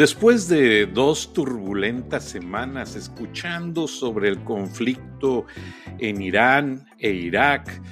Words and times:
Después 0.00 0.48
de 0.48 0.86
dos 0.86 1.34
turbulentas 1.34 2.24
semanas 2.24 2.96
escuchando 2.96 3.86
sobre 3.86 4.30
el 4.30 4.42
conflicto 4.44 5.44
en 5.98 6.22
Irán 6.22 6.86
e 6.98 7.10
Irak, 7.10 7.82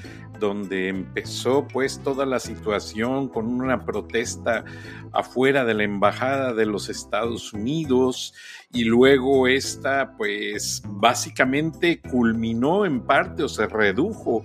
donde 0.41 0.89
empezó 0.89 1.69
pues 1.69 2.03
toda 2.03 2.25
la 2.25 2.41
situación 2.41 3.29
con 3.29 3.45
una 3.49 3.85
protesta 3.85 4.65
afuera 5.13 5.67
de 5.67 5.75
la 5.75 5.85
embajada 5.85 6.55
de 6.55 6.65
los 6.65 6.89
Estados 6.89 7.53
Unidos 7.53 8.33
y 8.73 8.85
luego 8.85 9.47
esta 9.47 10.17
pues 10.17 10.83
básicamente 10.87 12.01
culminó 12.01 12.87
en 12.87 13.03
parte 13.03 13.43
o 13.43 13.51
se 13.51 13.67
redujo 13.67 14.41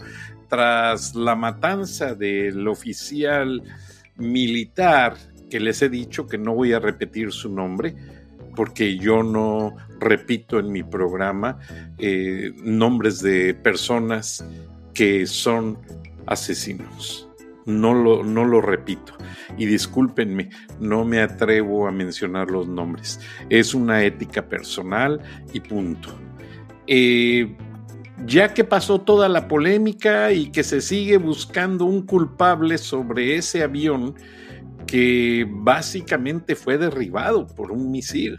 tras 0.50 1.16
la 1.16 1.36
matanza 1.36 2.14
del 2.14 2.68
oficial 2.68 3.64
militar 4.18 5.16
que 5.54 5.60
les 5.60 5.84
he 5.84 5.90
dicho 5.90 6.26
que 6.26 6.40
no 6.40 6.56
voy 6.56 6.74
a 6.74 6.80
repetir 6.80 7.32
su 7.32 7.48
nombre 7.48 7.94
porque 8.56 8.98
yo 8.98 9.22
no 9.22 9.76
repito 10.00 10.58
en 10.58 10.72
mi 10.72 10.82
programa 10.82 11.60
eh, 12.00 12.52
nombres 12.64 13.22
de 13.22 13.54
personas 13.54 14.44
que 14.96 15.28
son 15.28 15.78
asesinos. 16.26 17.30
No 17.68 17.94
lo, 17.94 18.24
no 18.24 18.46
lo 18.46 18.62
repito. 18.62 19.14
Y 19.56 19.68
discúlpenme, 19.68 20.50
no 20.80 21.06
me 21.06 21.22
atrevo 21.22 21.88
a 21.88 21.92
mencionar 21.92 22.50
los 22.50 22.68
nombres. 22.68 23.20
Es 23.52 23.76
una 23.76 24.04
ética 24.04 24.50
personal 24.50 25.22
y 25.54 25.60
punto. 25.60 26.10
Eh, 26.88 27.56
ya 28.26 28.56
que 28.56 28.64
pasó 28.64 29.02
toda 29.02 29.30
la 29.30 29.48
polémica 29.48 30.32
y 30.32 30.48
que 30.50 30.64
se 30.64 30.82
sigue 30.82 31.18
buscando 31.18 31.86
un 31.86 32.08
culpable 32.08 32.80
sobre 32.80 33.36
ese 33.36 33.62
avión, 33.62 34.16
que 34.86 35.46
básicamente 35.50 36.56
fue 36.56 36.78
derribado 36.78 37.48
por 37.48 37.72
un 37.72 37.92
misil. 37.92 38.38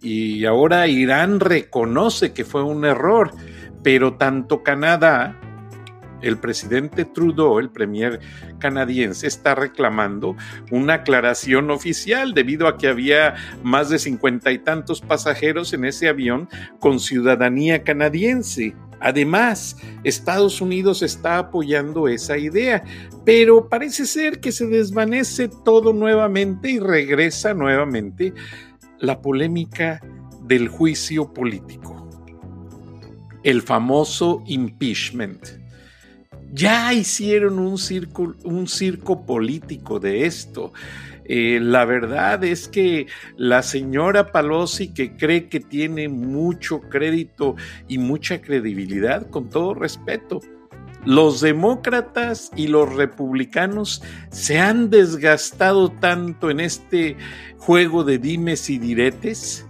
Y 0.00 0.44
ahora 0.44 0.86
Irán 0.86 1.40
reconoce 1.40 2.32
que 2.32 2.44
fue 2.44 2.62
un 2.62 2.84
error, 2.84 3.32
pero 3.82 4.14
tanto 4.14 4.62
Canadá, 4.62 5.40
el 6.22 6.38
presidente 6.38 7.04
Trudeau, 7.04 7.58
el 7.58 7.70
premier 7.70 8.20
canadiense, 8.58 9.26
está 9.26 9.54
reclamando 9.54 10.36
una 10.70 10.94
aclaración 10.94 11.70
oficial 11.70 12.34
debido 12.34 12.68
a 12.68 12.78
que 12.78 12.88
había 12.88 13.34
más 13.62 13.90
de 13.90 13.98
cincuenta 13.98 14.52
y 14.52 14.58
tantos 14.58 15.00
pasajeros 15.00 15.72
en 15.72 15.84
ese 15.84 16.08
avión 16.08 16.48
con 16.80 17.00
ciudadanía 17.00 17.82
canadiense. 17.82 18.74
Además, 19.00 19.76
Estados 20.04 20.60
Unidos 20.60 21.02
está 21.02 21.38
apoyando 21.38 22.08
esa 22.08 22.38
idea, 22.38 22.82
pero 23.24 23.68
parece 23.68 24.06
ser 24.06 24.40
que 24.40 24.52
se 24.52 24.66
desvanece 24.66 25.50
todo 25.64 25.92
nuevamente 25.92 26.70
y 26.70 26.78
regresa 26.78 27.52
nuevamente 27.52 28.32
la 28.98 29.20
polémica 29.20 30.00
del 30.44 30.68
juicio 30.68 31.32
político, 31.32 32.08
el 33.42 33.60
famoso 33.60 34.42
impeachment. 34.46 35.65
Ya 36.56 36.94
hicieron 36.94 37.58
un 37.58 37.76
circo, 37.76 39.26
político 39.26 40.00
de 40.00 40.24
esto. 40.24 40.72
Eh, 41.26 41.58
la 41.60 41.84
verdad 41.84 42.42
es 42.44 42.66
que 42.66 43.08
la 43.36 43.62
señora 43.62 44.32
Palosi, 44.32 44.88
que 44.94 45.18
cree 45.18 45.50
que 45.50 45.60
tiene 45.60 46.08
mucho 46.08 46.80
crédito 46.80 47.56
y 47.88 47.98
mucha 47.98 48.40
credibilidad, 48.40 49.28
con 49.28 49.50
todo 49.50 49.74
respeto, 49.74 50.40
los 51.04 51.42
demócratas 51.42 52.50
y 52.56 52.68
los 52.68 52.90
republicanos 52.94 54.02
se 54.30 54.58
han 54.58 54.88
desgastado 54.88 55.90
tanto 55.90 56.48
en 56.48 56.60
este 56.60 57.18
juego 57.58 58.02
de 58.02 58.16
dimes 58.16 58.70
y 58.70 58.78
diretes, 58.78 59.66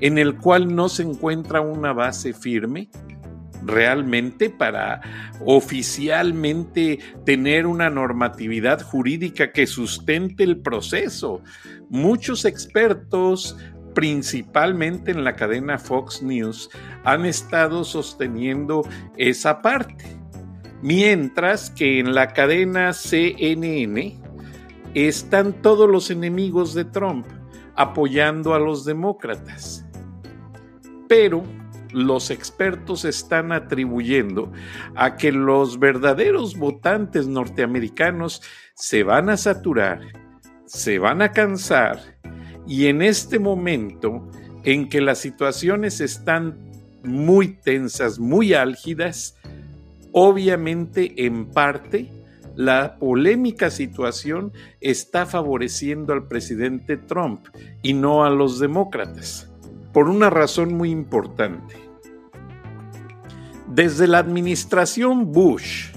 en 0.00 0.18
el 0.18 0.36
cual 0.36 0.74
no 0.74 0.88
se 0.88 1.04
encuentra 1.04 1.60
una 1.60 1.92
base 1.92 2.32
firme, 2.32 2.88
realmente 3.64 4.50
para 4.50 5.00
oficialmente 5.44 6.98
tener 7.24 7.66
una 7.66 7.90
normatividad 7.90 8.82
jurídica 8.82 9.52
que 9.52 9.66
sustente 9.66 10.44
el 10.44 10.58
proceso. 10.58 11.42
Muchos 11.88 12.44
expertos, 12.44 13.56
principalmente 13.94 15.10
en 15.10 15.24
la 15.24 15.34
cadena 15.36 15.78
Fox 15.78 16.22
News, 16.22 16.70
han 17.04 17.24
estado 17.24 17.84
sosteniendo 17.84 18.86
esa 19.16 19.62
parte, 19.62 20.04
mientras 20.82 21.70
que 21.70 21.98
en 21.98 22.14
la 22.14 22.28
cadena 22.28 22.92
CNN 22.92 24.20
están 24.94 25.52
todos 25.62 25.88
los 25.88 26.10
enemigos 26.10 26.74
de 26.74 26.84
Trump 26.84 27.26
apoyando 27.74 28.54
a 28.54 28.58
los 28.58 28.84
demócratas. 28.84 29.84
Pero 31.08 31.44
los 31.92 32.30
expertos 32.30 33.04
están 33.04 33.52
atribuyendo 33.52 34.52
a 34.94 35.16
que 35.16 35.32
los 35.32 35.78
verdaderos 35.78 36.56
votantes 36.56 37.26
norteamericanos 37.26 38.42
se 38.74 39.02
van 39.02 39.30
a 39.30 39.36
saturar, 39.36 40.00
se 40.66 40.98
van 40.98 41.22
a 41.22 41.32
cansar 41.32 42.18
y 42.66 42.86
en 42.86 43.02
este 43.02 43.38
momento 43.38 44.28
en 44.64 44.88
que 44.88 45.00
las 45.00 45.18
situaciones 45.18 46.00
están 46.00 46.58
muy 47.04 47.48
tensas, 47.48 48.18
muy 48.18 48.54
álgidas, 48.54 49.36
obviamente 50.12 51.24
en 51.24 51.46
parte 51.46 52.10
la 52.54 52.96
polémica 52.98 53.70
situación 53.70 54.52
está 54.80 55.24
favoreciendo 55.26 56.12
al 56.12 56.26
presidente 56.26 56.96
Trump 56.96 57.46
y 57.82 57.94
no 57.94 58.24
a 58.24 58.30
los 58.30 58.58
demócratas 58.58 59.47
por 59.98 60.08
una 60.08 60.30
razón 60.30 60.74
muy 60.74 60.90
importante. 60.90 61.74
Desde 63.66 64.06
la 64.06 64.18
administración 64.18 65.32
Bush, 65.32 65.88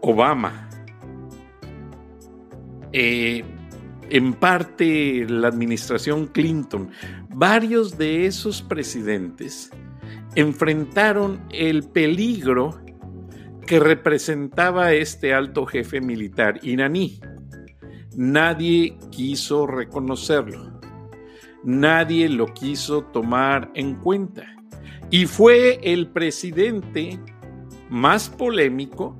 Obama, 0.00 0.70
eh, 2.94 3.44
en 4.08 4.32
parte 4.32 5.26
la 5.28 5.48
administración 5.48 6.28
Clinton, 6.28 6.88
varios 7.28 7.98
de 7.98 8.24
esos 8.24 8.62
presidentes 8.62 9.70
enfrentaron 10.34 11.42
el 11.50 11.82
peligro 11.82 12.80
que 13.66 13.78
representaba 13.78 14.94
este 14.94 15.34
alto 15.34 15.66
jefe 15.66 16.00
militar 16.00 16.60
iraní. 16.62 17.20
Nadie 18.16 18.96
quiso 19.10 19.66
reconocerlo 19.66 20.75
nadie 21.66 22.28
lo 22.28 22.46
quiso 22.46 23.02
tomar 23.02 23.70
en 23.74 23.96
cuenta. 23.96 24.46
Y 25.10 25.26
fue 25.26 25.80
el 25.82 26.08
presidente 26.08 27.18
más 27.90 28.28
polémico, 28.30 29.16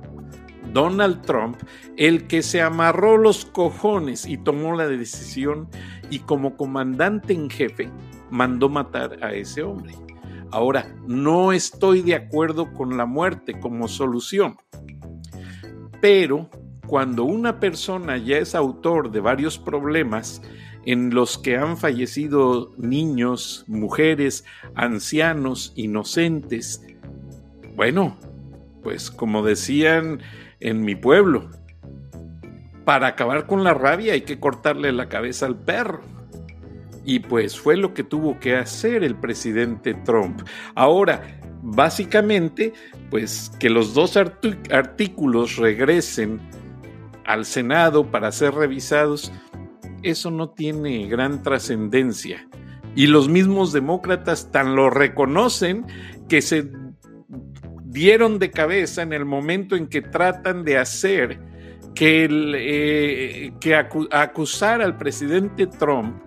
Donald 0.73 1.21
Trump, 1.21 1.57
el 1.97 2.27
que 2.27 2.41
se 2.41 2.61
amarró 2.61 3.17
los 3.17 3.45
cojones 3.45 4.25
y 4.25 4.37
tomó 4.37 4.75
la 4.75 4.87
decisión 4.87 5.69
y 6.09 6.19
como 6.19 6.57
comandante 6.57 7.33
en 7.33 7.49
jefe 7.49 7.89
mandó 8.31 8.69
matar 8.69 9.23
a 9.23 9.33
ese 9.33 9.63
hombre. 9.63 9.93
Ahora, 10.51 10.95
no 11.05 11.51
estoy 11.51 12.01
de 12.01 12.15
acuerdo 12.15 12.73
con 12.73 12.97
la 12.97 13.05
muerte 13.05 13.59
como 13.59 13.87
solución, 13.87 14.55
pero 16.01 16.49
cuando 16.85 17.25
una 17.25 17.59
persona 17.59 18.17
ya 18.17 18.37
es 18.37 18.55
autor 18.55 19.11
de 19.11 19.19
varios 19.19 19.57
problemas, 19.57 20.41
en 20.85 21.13
los 21.13 21.37
que 21.37 21.57
han 21.57 21.77
fallecido 21.77 22.73
niños, 22.77 23.65
mujeres, 23.67 24.45
ancianos, 24.75 25.73
inocentes. 25.75 26.85
Bueno, 27.75 28.17
pues 28.83 29.11
como 29.11 29.43
decían 29.43 30.21
en 30.59 30.81
mi 30.81 30.95
pueblo, 30.95 31.49
para 32.85 33.07
acabar 33.07 33.47
con 33.47 33.63
la 33.65 33.73
rabia 33.73 34.13
hay 34.13 34.21
que 34.21 34.39
cortarle 34.39 34.93
la 34.93 35.09
cabeza 35.09 35.45
al 35.45 35.57
perro. 35.57 36.01
Y 37.03 37.19
pues 37.19 37.59
fue 37.59 37.77
lo 37.77 37.93
que 37.93 38.03
tuvo 38.03 38.39
que 38.39 38.55
hacer 38.55 39.03
el 39.03 39.15
presidente 39.15 39.93
Trump. 39.93 40.41
Ahora, 40.75 41.39
básicamente, 41.61 42.73
pues 43.09 43.51
que 43.59 43.69
los 43.69 43.93
dos 43.93 44.17
artículos 44.17 45.57
regresen 45.57 46.39
al 47.25 47.45
Senado 47.45 48.09
para 48.09 48.31
ser 48.31 48.53
revisados, 48.53 49.31
eso 50.03 50.31
no 50.31 50.49
tiene 50.49 51.07
gran 51.07 51.43
trascendencia. 51.43 52.47
Y 52.95 53.07
los 53.07 53.29
mismos 53.29 53.73
demócratas 53.73 54.51
tan 54.51 54.75
lo 54.75 54.89
reconocen 54.89 55.85
que 56.27 56.41
se 56.41 56.71
dieron 57.85 58.39
de 58.39 58.51
cabeza 58.51 59.01
en 59.01 59.13
el 59.13 59.25
momento 59.25 59.75
en 59.75 59.87
que 59.87 60.01
tratan 60.01 60.63
de 60.63 60.77
hacer 60.77 61.39
que, 61.95 62.27
eh, 62.29 63.53
que 63.59 63.75
acusar 63.75 64.81
al 64.81 64.97
presidente 64.97 65.67
Trump 65.67 66.21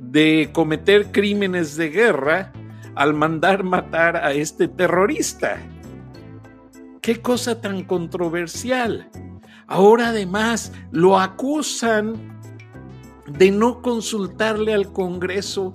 de 0.00 0.50
cometer 0.52 1.12
crímenes 1.12 1.76
de 1.76 1.90
guerra 1.90 2.52
al 2.94 3.14
mandar 3.14 3.64
matar 3.64 4.16
a 4.16 4.32
este 4.32 4.66
terrorista. 4.66 5.58
Qué 7.02 7.20
cosa 7.20 7.60
tan 7.60 7.84
controversial. 7.84 9.08
Ahora 9.66 10.08
además 10.08 10.72
lo 10.90 11.18
acusan 11.18 12.37
de 13.36 13.50
no 13.50 13.82
consultarle 13.82 14.74
al 14.74 14.92
Congreso 14.92 15.72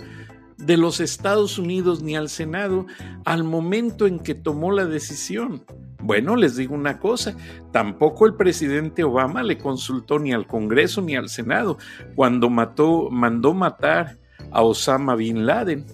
de 0.58 0.78
los 0.78 1.00
Estados 1.00 1.58
Unidos 1.58 2.02
ni 2.02 2.16
al 2.16 2.30
Senado 2.30 2.86
al 3.26 3.44
momento 3.44 4.08
en 4.08 4.20
que 4.20 4.36
tomó 4.36 4.72
la 4.72 4.86
decisión. 4.86 5.64
Bueno, 6.02 6.36
les 6.36 6.56
digo 6.56 6.76
una 6.76 7.00
cosa, 7.00 7.36
tampoco 7.72 8.26
el 8.26 8.36
presidente 8.36 9.04
Obama 9.04 9.44
le 9.44 9.58
consultó 9.58 10.20
ni 10.20 10.34
al 10.34 10.48
Congreso 10.48 11.02
ni 11.02 11.16
al 11.16 11.30
Senado 11.30 11.78
cuando 12.16 12.50
mató, 12.50 13.10
mandó 13.10 13.54
matar 13.54 14.18
a 14.52 14.62
Osama 14.64 15.16
Bin 15.16 15.46
Laden 15.46 15.86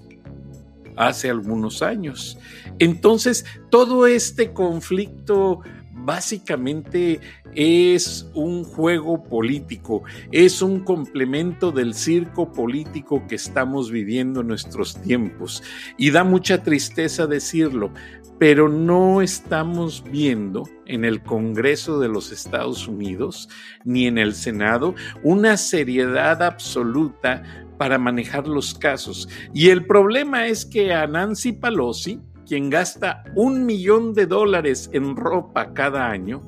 hace 0.96 1.30
algunos 1.30 1.82
años. 1.82 2.38
Entonces, 2.80 3.46
todo 3.70 4.08
este 4.08 4.52
conflicto 4.52 5.62
básicamente 6.06 7.19
es 7.54 8.30
un 8.34 8.63
juego 8.63 9.24
político, 9.24 10.04
es 10.31 10.62
un 10.62 10.81
complemento 10.81 11.72
del 11.72 11.94
circo 11.94 12.51
político 12.51 13.25
que 13.28 13.36
estamos 13.36 13.92
viviendo 13.92 14.42
en 14.42 14.48
nuestros 14.48 15.01
tiempos. 15.01 15.63
Y 15.98 16.12
da 16.12 16.24
mucha 16.24 16.63
tristeza 16.63 17.28
decirlo, 17.28 17.92
pero 18.40 18.69
no 18.69 19.22
estamos 19.22 20.04
viendo 20.10 20.63
en 20.86 21.04
el 21.04 21.22
Congreso 21.22 22.00
de 22.00 22.07
los 22.07 22.31
Estados 22.31 22.88
Unidos 22.88 23.50
ni 23.84 24.07
en 24.07 24.18
el 24.18 24.34
Senado 24.34 24.95
una 25.24 25.57
seriedad 25.57 26.42
absoluta 26.42 27.44
para 27.78 27.98
manejar 27.98 28.48
los 28.48 28.74
casos. 28.74 29.28
Y 29.54 29.69
el 29.69 29.86
problema 29.86 30.48
es 30.48 30.66
que 30.66 30.94
a 30.94 31.06
Nancy 31.06 31.54
Pelosi, 31.54 32.19
quien 32.50 32.72
gasta 32.72 33.24
un 33.36 33.68
millón 33.68 34.16
de 34.16 34.25
dólares 34.25 34.90
en 34.92 35.16
ropa 35.16 35.72
cada 35.75 36.10
año, 36.10 36.42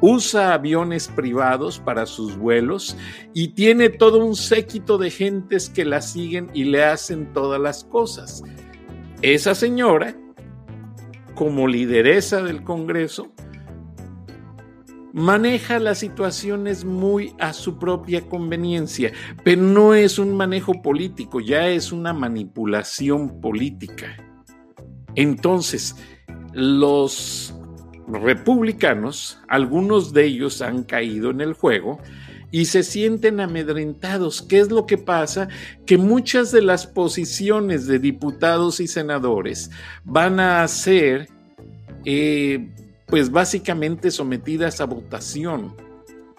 usa 0.00 0.54
aviones 0.54 1.08
privados 1.08 1.78
para 1.78 2.06
sus 2.06 2.38
vuelos 2.38 2.96
y 3.34 3.48
tiene 3.48 3.90
todo 3.90 4.24
un 4.24 4.34
séquito 4.34 4.96
de 4.96 5.10
gentes 5.10 5.68
que 5.68 5.84
la 5.84 6.00
siguen 6.00 6.50
y 6.54 6.64
le 6.64 6.82
hacen 6.84 7.34
todas 7.34 7.60
las 7.60 7.84
cosas. 7.84 8.42
Esa 9.20 9.54
señora, 9.54 10.16
como 11.34 11.68
lideresa 11.68 12.42
del 12.42 12.64
Congreso, 12.64 13.30
maneja 15.12 15.78
las 15.78 15.98
situaciones 15.98 16.86
muy 16.86 17.34
a 17.38 17.52
su 17.52 17.78
propia 17.78 18.26
conveniencia, 18.26 19.12
pero 19.44 19.60
no 19.60 19.92
es 19.92 20.18
un 20.18 20.34
manejo 20.34 20.80
político, 20.80 21.40
ya 21.40 21.68
es 21.68 21.92
una 21.92 22.14
manipulación 22.14 23.38
política. 23.38 24.31
Entonces, 25.14 25.96
los 26.52 27.54
republicanos, 28.08 29.38
algunos 29.48 30.12
de 30.12 30.24
ellos 30.26 30.62
han 30.62 30.84
caído 30.84 31.30
en 31.30 31.40
el 31.40 31.54
juego 31.54 31.98
y 32.50 32.66
se 32.66 32.82
sienten 32.82 33.40
amedrentados. 33.40 34.42
¿Qué 34.42 34.60
es 34.60 34.70
lo 34.70 34.86
que 34.86 34.98
pasa? 34.98 35.48
Que 35.86 35.96
muchas 35.96 36.52
de 36.52 36.62
las 36.62 36.86
posiciones 36.86 37.86
de 37.86 37.98
diputados 37.98 38.80
y 38.80 38.86
senadores 38.86 39.70
van 40.04 40.38
a 40.38 40.66
ser, 40.68 41.28
eh, 42.04 42.68
pues 43.06 43.30
básicamente 43.30 44.10
sometidas 44.10 44.80
a 44.80 44.84
votación 44.84 45.74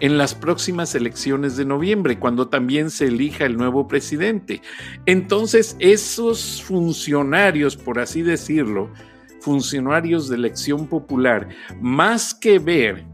en 0.04 0.18
las 0.18 0.36
próximas 0.36 0.96
elecciones 0.96 1.56
de 1.56 1.64
noviembre, 1.64 2.20
cuando 2.20 2.50
también 2.50 2.90
se 2.90 3.06
elija 3.06 3.46
el 3.46 3.56
nuevo 3.56 3.88
presidente. 3.88 4.62
Entonces, 5.06 5.78
esos 5.80 6.62
funcionarios, 6.62 7.78
por 7.78 8.00
así 8.00 8.22
decirlo, 8.22 8.92
funcionarios 9.40 10.28
de 10.28 10.36
elección 10.36 10.88
popular, 10.88 11.48
más 11.80 12.36
que 12.36 12.60
ver 12.60 13.06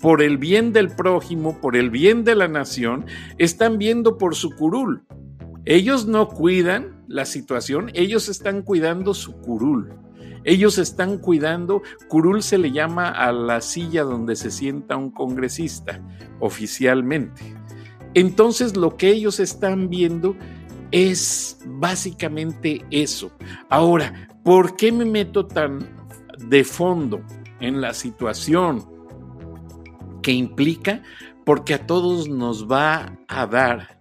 por 0.00 0.20
el 0.20 0.36
bien 0.36 0.72
del 0.72 0.88
prójimo, 0.88 1.60
por 1.60 1.76
el 1.76 1.90
bien 1.90 2.24
de 2.24 2.34
la 2.34 2.48
nación, 2.48 3.06
están 3.38 3.78
viendo 3.78 4.18
por 4.18 4.34
su 4.34 4.50
curul. 4.50 5.04
Ellos 5.64 6.08
no 6.08 6.28
cuidan 6.28 7.04
la 7.06 7.24
situación, 7.24 7.92
ellos 7.94 8.28
están 8.28 8.62
cuidando 8.62 9.14
su 9.14 9.32
curul. 9.34 9.92
Ellos 10.44 10.76
están 10.78 11.18
cuidando, 11.18 11.82
curul 12.08 12.42
se 12.42 12.58
le 12.58 12.70
llama 12.70 13.08
a 13.08 13.32
la 13.32 13.60
silla 13.62 14.02
donde 14.02 14.36
se 14.36 14.50
sienta 14.50 14.96
un 14.96 15.10
congresista 15.10 16.00
oficialmente. 16.38 17.54
Entonces 18.12 18.76
lo 18.76 18.96
que 18.96 19.10
ellos 19.10 19.40
están 19.40 19.88
viendo 19.88 20.36
es 20.90 21.58
básicamente 21.66 22.84
eso. 22.90 23.32
Ahora, 23.70 24.28
¿por 24.44 24.76
qué 24.76 24.92
me 24.92 25.04
meto 25.04 25.46
tan 25.46 26.06
de 26.38 26.62
fondo 26.62 27.22
en 27.60 27.80
la 27.80 27.94
situación 27.94 28.86
que 30.22 30.32
implica? 30.32 31.02
Porque 31.44 31.74
a 31.74 31.86
todos 31.86 32.28
nos 32.28 32.70
va 32.70 33.18
a 33.28 33.46
dar 33.46 34.00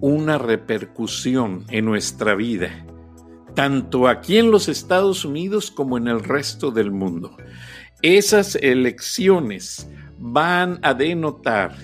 una 0.00 0.36
repercusión 0.36 1.64
en 1.70 1.84
nuestra 1.84 2.34
vida 2.34 2.84
tanto 3.54 4.08
aquí 4.08 4.38
en 4.38 4.50
los 4.50 4.68
Estados 4.68 5.24
Unidos 5.24 5.70
como 5.70 5.96
en 5.96 6.08
el 6.08 6.22
resto 6.22 6.70
del 6.70 6.90
mundo. 6.90 7.36
Esas 8.02 8.56
elecciones 8.56 9.88
van 10.18 10.78
a 10.82 10.94
denotar 10.94 11.76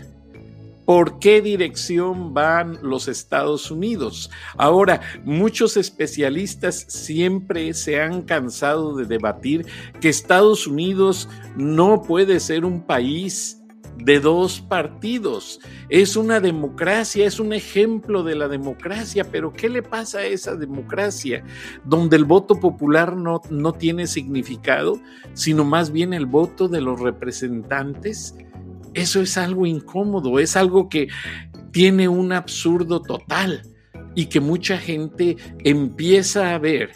por 0.88 1.18
qué 1.18 1.42
dirección 1.42 2.32
van 2.32 2.78
los 2.80 3.08
Estados 3.08 3.70
Unidos. 3.70 4.30
Ahora, 4.56 5.02
muchos 5.22 5.76
especialistas 5.76 6.86
siempre 6.88 7.74
se 7.74 8.00
han 8.00 8.22
cansado 8.22 8.96
de 8.96 9.04
debatir 9.04 9.66
que 10.00 10.08
Estados 10.08 10.66
Unidos 10.66 11.28
no 11.56 12.00
puede 12.00 12.40
ser 12.40 12.64
un 12.64 12.86
país 12.86 13.57
de 13.98 14.20
dos 14.20 14.60
partidos. 14.60 15.60
Es 15.88 16.16
una 16.16 16.40
democracia, 16.40 17.26
es 17.26 17.40
un 17.40 17.52
ejemplo 17.52 18.22
de 18.22 18.34
la 18.34 18.48
democracia, 18.48 19.24
pero 19.30 19.52
¿qué 19.52 19.68
le 19.68 19.82
pasa 19.82 20.18
a 20.18 20.26
esa 20.26 20.56
democracia 20.56 21.44
donde 21.84 22.16
el 22.16 22.24
voto 22.24 22.58
popular 22.60 23.16
no, 23.16 23.40
no 23.50 23.72
tiene 23.72 24.06
significado, 24.06 25.00
sino 25.34 25.64
más 25.64 25.90
bien 25.90 26.12
el 26.12 26.26
voto 26.26 26.68
de 26.68 26.80
los 26.80 27.00
representantes? 27.00 28.34
Eso 28.94 29.20
es 29.20 29.36
algo 29.36 29.66
incómodo, 29.66 30.38
es 30.38 30.56
algo 30.56 30.88
que 30.88 31.08
tiene 31.72 32.08
un 32.08 32.32
absurdo 32.32 33.02
total 33.02 33.62
y 34.14 34.26
que 34.26 34.40
mucha 34.40 34.78
gente 34.78 35.36
empieza 35.64 36.54
a 36.54 36.58
ver 36.58 36.92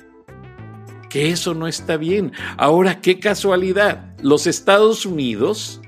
que 1.10 1.28
eso 1.28 1.52
no 1.52 1.68
está 1.68 1.98
bien. 1.98 2.32
Ahora, 2.56 3.02
qué 3.02 3.20
casualidad, 3.20 4.14
los 4.22 4.46
Estados 4.46 5.04
Unidos 5.04 5.82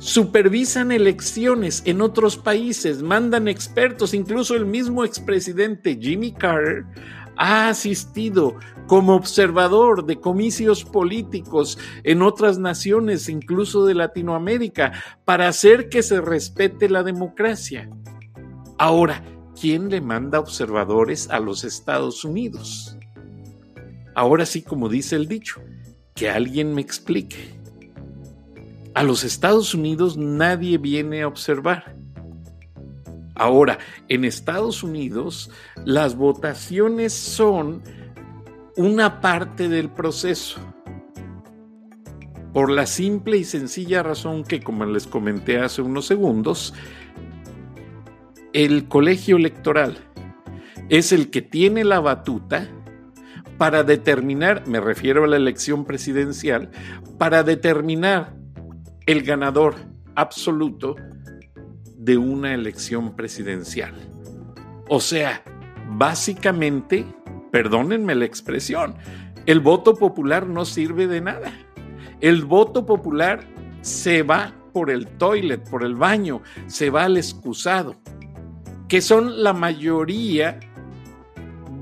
supervisan 0.00 0.92
elecciones 0.92 1.82
en 1.84 2.00
otros 2.00 2.38
países, 2.38 3.02
mandan 3.02 3.48
expertos, 3.48 4.14
incluso 4.14 4.56
el 4.56 4.64
mismo 4.64 5.04
expresidente 5.04 5.96
Jimmy 6.00 6.32
Carter 6.32 6.86
ha 7.36 7.68
asistido 7.68 8.56
como 8.86 9.14
observador 9.14 10.04
de 10.04 10.18
comicios 10.18 10.84
políticos 10.84 11.78
en 12.02 12.22
otras 12.22 12.58
naciones, 12.58 13.28
incluso 13.28 13.86
de 13.86 13.94
Latinoamérica, 13.94 14.92
para 15.24 15.48
hacer 15.48 15.88
que 15.90 16.02
se 16.02 16.20
respete 16.20 16.88
la 16.88 17.02
democracia. 17.02 17.88
Ahora, 18.78 19.22
¿quién 19.58 19.90
le 19.90 20.00
manda 20.00 20.40
observadores 20.40 21.28
a 21.30 21.40
los 21.40 21.62
Estados 21.64 22.24
Unidos? 22.24 22.96
Ahora 24.14 24.46
sí, 24.46 24.62
como 24.62 24.88
dice 24.88 25.16
el 25.16 25.28
dicho, 25.28 25.60
que 26.14 26.30
alguien 26.30 26.74
me 26.74 26.80
explique. 26.80 27.59
A 29.00 29.02
los 29.02 29.24
Estados 29.24 29.72
Unidos 29.72 30.18
nadie 30.18 30.76
viene 30.76 31.22
a 31.22 31.26
observar. 31.26 31.96
Ahora, 33.34 33.78
en 34.08 34.26
Estados 34.26 34.82
Unidos 34.82 35.50
las 35.86 36.16
votaciones 36.16 37.14
son 37.14 37.82
una 38.76 39.22
parte 39.22 39.70
del 39.70 39.88
proceso. 39.88 40.60
Por 42.52 42.70
la 42.70 42.84
simple 42.84 43.38
y 43.38 43.44
sencilla 43.44 44.02
razón 44.02 44.44
que, 44.44 44.60
como 44.60 44.84
les 44.84 45.06
comenté 45.06 45.58
hace 45.58 45.80
unos 45.80 46.04
segundos, 46.04 46.74
el 48.52 48.86
colegio 48.86 49.38
electoral 49.38 49.96
es 50.90 51.12
el 51.12 51.30
que 51.30 51.40
tiene 51.40 51.84
la 51.84 52.00
batuta 52.00 52.68
para 53.56 53.82
determinar, 53.82 54.66
me 54.66 54.78
refiero 54.78 55.24
a 55.24 55.26
la 55.26 55.38
elección 55.38 55.86
presidencial, 55.86 56.70
para 57.16 57.42
determinar 57.44 58.39
el 59.10 59.22
ganador 59.22 59.74
absoluto 60.14 60.94
de 61.96 62.16
una 62.16 62.54
elección 62.54 63.16
presidencial. 63.16 63.92
O 64.88 65.00
sea, 65.00 65.42
básicamente, 65.88 67.04
perdónenme 67.50 68.14
la 68.14 68.24
expresión, 68.24 68.94
el 69.46 69.58
voto 69.58 69.96
popular 69.96 70.46
no 70.46 70.64
sirve 70.64 71.08
de 71.08 71.20
nada. 71.20 71.52
El 72.20 72.44
voto 72.44 72.86
popular 72.86 73.40
se 73.80 74.22
va 74.22 74.54
por 74.72 74.90
el 74.92 75.08
toilet, 75.08 75.68
por 75.68 75.82
el 75.82 75.96
baño, 75.96 76.42
se 76.66 76.90
va 76.90 77.04
al 77.04 77.16
excusado, 77.16 77.96
que 78.88 79.00
son 79.00 79.42
la 79.42 79.52
mayoría 79.52 80.60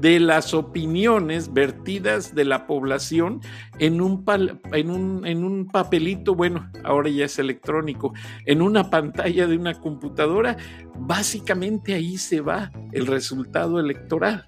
de 0.01 0.21
las 0.21 0.55
opiniones 0.55 1.53
vertidas 1.53 2.35
de 2.35 2.45
la 2.45 2.67
población 2.67 3.41
en 3.79 4.01
un, 4.01 4.25
en, 4.73 4.91
un, 4.91 5.27
en 5.27 5.45
un, 5.45 5.67
papelito, 5.67 6.35
bueno, 6.35 6.71
ahora 6.85 7.09
ya 7.09 7.25
es 7.25 7.39
electrónico, 7.39 8.13
en 8.47 8.63
una 8.63 8.91
pantalla 8.91 9.47
de 9.47 9.57
una 9.57 9.75
computadora, 9.75 10.57
básicamente 10.97 11.95
ahí 11.95 12.17
se 12.17 12.41
va 12.41 12.71
el 12.93 13.07
resultado 13.07 13.81
electoral. 13.81 14.47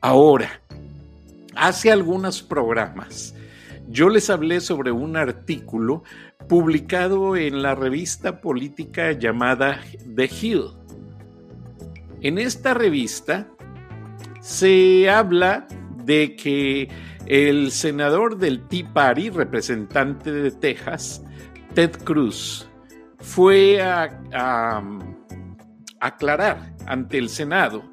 Ahora, 0.00 0.60
hace 1.54 1.92
algunos 1.92 2.42
programas, 2.42 3.34
yo 3.88 4.08
les 4.08 4.30
hablé 4.30 4.60
sobre 4.60 4.90
un 4.90 5.16
artículo 5.16 6.02
publicado 6.48 7.36
en 7.36 7.62
la 7.62 7.74
revista 7.74 8.40
política 8.40 9.12
llamada 9.12 9.80
The 10.14 10.24
Hill. 10.24 10.64
En 12.20 12.38
esta 12.38 12.74
revista 12.74 13.48
se 14.44 15.08
habla 15.08 15.66
de 16.04 16.36
que 16.36 16.90
el 17.24 17.72
senador 17.72 18.36
del 18.36 18.68
Tea 18.68 18.92
Party, 18.92 19.30
representante 19.30 20.30
de 20.30 20.50
Texas, 20.50 21.24
Ted 21.72 21.92
Cruz, 22.04 22.68
fue 23.20 23.80
a, 23.80 24.20
a 24.34 24.82
aclarar 25.98 26.74
ante 26.86 27.16
el 27.16 27.30
Senado 27.30 27.84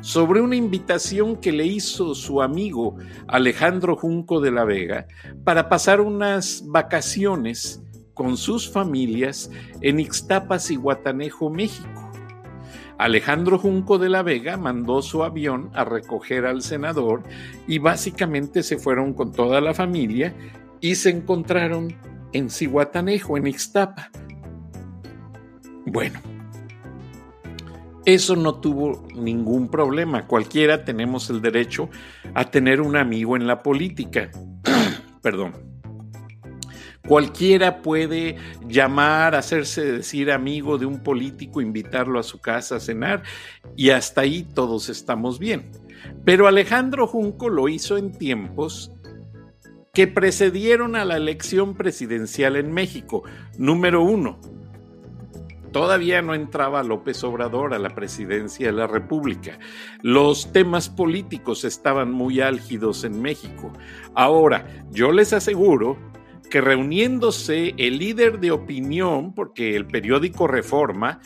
sobre 0.00 0.40
una 0.40 0.54
invitación 0.54 1.34
que 1.34 1.50
le 1.50 1.66
hizo 1.66 2.14
su 2.14 2.42
amigo 2.42 2.96
Alejandro 3.26 3.96
Junco 3.96 4.40
de 4.40 4.52
la 4.52 4.62
Vega 4.62 5.08
para 5.42 5.68
pasar 5.68 6.00
unas 6.00 6.62
vacaciones 6.64 7.82
con 8.14 8.36
sus 8.36 8.70
familias 8.70 9.50
en 9.80 9.98
Ixtapas 9.98 10.70
y 10.70 10.76
Guatanejo, 10.76 11.50
México. 11.50 12.07
Alejandro 12.98 13.58
Junco 13.58 13.98
de 13.98 14.08
la 14.08 14.22
Vega 14.22 14.56
mandó 14.56 15.02
su 15.02 15.22
avión 15.22 15.70
a 15.74 15.84
recoger 15.84 16.44
al 16.44 16.62
senador 16.62 17.22
y 17.68 17.78
básicamente 17.78 18.64
se 18.64 18.76
fueron 18.76 19.14
con 19.14 19.32
toda 19.32 19.60
la 19.60 19.72
familia 19.72 20.34
y 20.80 20.96
se 20.96 21.10
encontraron 21.10 21.94
en 22.32 22.50
Cihuatanejo, 22.50 23.36
en 23.36 23.46
Ixtapa. 23.46 24.10
Bueno, 25.86 26.20
eso 28.04 28.36
no 28.36 28.56
tuvo 28.56 29.06
ningún 29.14 29.68
problema. 29.68 30.26
Cualquiera 30.26 30.84
tenemos 30.84 31.30
el 31.30 31.40
derecho 31.40 31.88
a 32.34 32.50
tener 32.50 32.80
un 32.80 32.96
amigo 32.96 33.36
en 33.36 33.46
la 33.46 33.62
política. 33.62 34.30
Perdón. 35.22 35.67
Cualquiera 37.08 37.80
puede 37.80 38.36
llamar, 38.68 39.34
hacerse 39.34 39.92
decir 39.92 40.30
amigo 40.30 40.76
de 40.76 40.84
un 40.84 41.02
político, 41.02 41.62
invitarlo 41.62 42.20
a 42.20 42.22
su 42.22 42.38
casa 42.38 42.76
a 42.76 42.80
cenar 42.80 43.22
y 43.76 43.90
hasta 43.90 44.20
ahí 44.20 44.42
todos 44.42 44.90
estamos 44.90 45.38
bien. 45.38 45.70
Pero 46.26 46.46
Alejandro 46.46 47.06
Junco 47.06 47.48
lo 47.48 47.70
hizo 47.70 47.96
en 47.96 48.12
tiempos 48.12 48.92
que 49.94 50.06
precedieron 50.06 50.96
a 50.96 51.06
la 51.06 51.16
elección 51.16 51.74
presidencial 51.74 52.56
en 52.56 52.72
México. 52.72 53.22
Número 53.56 54.02
uno, 54.02 54.38
Todavía 55.72 56.22
no 56.22 56.34
entraba 56.34 56.82
López 56.82 57.22
Obrador 57.24 57.74
a 57.74 57.78
la 57.78 57.90
presidencia 57.90 58.68
de 58.68 58.72
la 58.72 58.86
República. 58.86 59.58
Los 60.02 60.50
temas 60.50 60.88
políticos 60.88 61.64
estaban 61.64 62.10
muy 62.10 62.40
álgidos 62.40 63.04
en 63.04 63.20
México. 63.20 63.72
Ahora, 64.14 64.66
yo 64.90 65.12
les 65.12 65.32
aseguro 65.34 65.98
que 66.48 66.60
reuniéndose 66.60 67.74
el 67.76 67.98
líder 67.98 68.40
de 68.40 68.50
opinión, 68.50 69.34
porque 69.34 69.76
el 69.76 69.86
periódico 69.86 70.46
Reforma, 70.46 71.20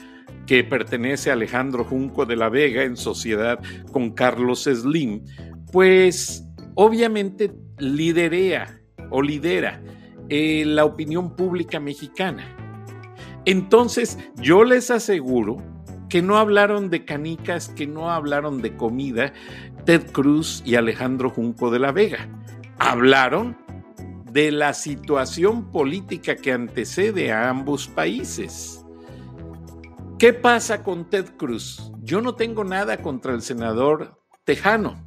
que 0.47 0.65
pertenece 0.65 1.31
a 1.31 1.35
Alejandro 1.35 1.85
Junco 1.85 2.27
de 2.27 2.37
la 2.37 2.49
Vega 2.49 2.83
en 2.83 2.97
sociedad 2.97 3.61
con 3.93 4.11
Carlos 4.11 4.65
Slim, 4.65 5.25
pues 5.71 6.45
obviamente 6.75 7.53
liderea 7.79 8.81
o 9.11 9.23
lidera 9.23 9.81
eh, 10.29 10.65
la 10.67 10.85
opinión 10.85 11.37
pública 11.37 11.79
mexicana. 11.79 12.57
Entonces, 13.45 14.19
yo 14.37 14.65
les 14.65 14.91
aseguro 14.91 15.57
que 16.09 16.23
no 16.23 16.37
hablaron 16.37 16.91
de 16.91 17.05
canicas, 17.05 17.69
que 17.71 17.87
no 17.87 18.11
hablaron 18.11 18.63
de 18.63 18.77
comida, 18.77 19.33
Ted 19.85 20.11
Cruz 20.13 20.63
y 20.65 20.75
Alejandro 20.75 21.31
Junco 21.31 21.71
de 21.71 21.79
la 21.79 21.93
Vega. 21.93 22.29
Hablaron 22.79 23.57
de 24.33 24.51
la 24.51 24.73
situación 24.73 25.71
política 25.71 26.37
que 26.37 26.53
antecede 26.53 27.31
a 27.33 27.51
ambos 27.51 27.87
países. 27.87 28.83
¿Qué 30.19 30.33
pasa 30.33 30.83
con 30.83 31.11
Ted 31.11 31.37
Cruz? 31.37 31.93
Yo 32.01 32.23
no 32.23 32.35
tengo 32.35 32.65
nada 32.65 32.97
contra 32.97 33.35
el 33.35 33.43
senador 33.43 34.19
Tejano. 34.45 35.05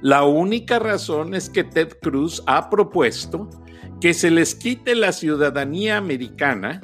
La 0.00 0.24
única 0.24 0.78
razón 0.78 1.34
es 1.34 1.50
que 1.50 1.64
Ted 1.64 1.98
Cruz 2.00 2.42
ha 2.46 2.70
propuesto 2.70 3.50
que 4.00 4.14
se 4.14 4.30
les 4.30 4.54
quite 4.54 4.94
la 4.94 5.12
ciudadanía 5.12 5.98
americana 5.98 6.80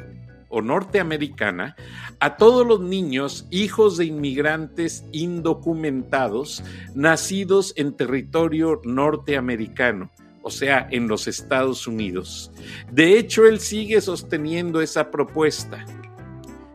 o 0.49 0.61
norteamericana 0.61 1.77
a 2.21 2.37
todos 2.37 2.67
los 2.67 2.81
niños 2.81 3.47
hijos 3.51 3.97
de 3.97 4.05
inmigrantes 4.05 5.05
indocumentados 5.13 6.63
nacidos 6.95 7.73
en 7.77 7.97
territorio 7.97 8.81
norteamericano, 8.85 10.11
o 10.43 10.51
sea, 10.51 10.89
en 10.91 11.09
los 11.09 11.29
Estados 11.29 11.87
Unidos. 11.87 12.53
De 12.91 13.19
hecho, 13.19 13.47
él 13.47 13.61
sigue 13.61 14.01
sosteniendo 14.01 14.81
esa 14.81 15.11
propuesta. 15.11 15.85